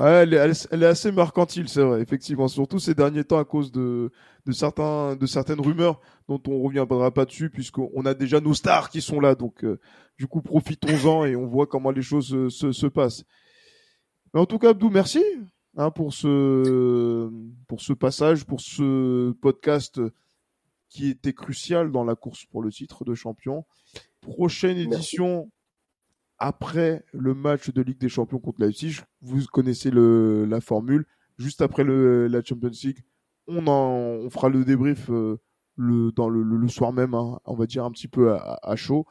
[0.00, 2.48] Ouais, elle, est, elle est- elle est assez mercantile, c'est vrai, effectivement.
[2.48, 4.10] Surtout ces derniers temps à cause de,
[4.46, 8.90] de, certains, de certaines rumeurs dont on reviendra pas dessus, puisqu'on a déjà nos stars
[8.90, 9.34] qui sont là.
[9.34, 9.80] Donc, euh,
[10.18, 13.24] du coup, profitons-en et on voit comment les choses euh, se, se passent.
[14.34, 15.22] Mais en tout cas, Abdou, merci
[15.76, 17.30] hein, pour, ce,
[17.66, 20.00] pour ce passage, pour ce podcast
[20.88, 23.64] qui était crucial dans la course pour le titre de champion.
[24.20, 24.94] Prochaine Merci.
[24.94, 25.50] édition
[26.42, 28.98] après le match de Ligue des Champions contre Leipzig.
[29.20, 31.06] Vous connaissez le, la formule.
[31.38, 32.98] Juste après le, la Champions League,
[33.46, 35.40] on, en, on fera le débrief euh,
[35.76, 38.74] le, dans le, le, soir même, hein, on va dire un petit peu à, à
[38.74, 39.06] chaud.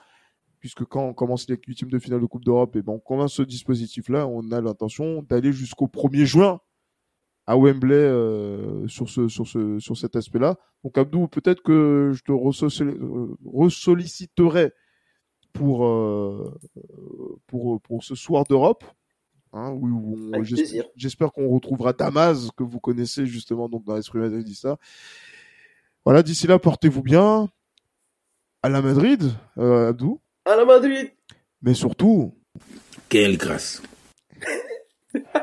[0.59, 3.35] Puisque quand on commence les huitièmes de finale de Coupe d'Europe, et ben on commence
[3.35, 6.59] ce dispositif-là, on a l'intention d'aller jusqu'au 1er juin
[7.47, 10.57] à Wembley euh, sur ce sur ce sur cet aspect-là.
[10.83, 14.73] Donc Abdou, peut-être que je te euh, ressolliciterai
[15.53, 16.59] pour euh,
[17.47, 18.83] pour pour ce soir d'Europe.
[19.53, 20.17] Hein, où.
[20.95, 24.77] J'espère qu'on retrouvera Damas que vous connaissez justement donc dans l'esprit madridista.
[26.05, 27.49] Voilà, d'ici là, portez-vous bien.
[28.63, 30.21] À la Madrid, euh, Abdou.
[30.45, 31.11] À la Madrid.
[31.61, 32.33] Mais surtout,
[33.09, 33.81] Quelle grâce.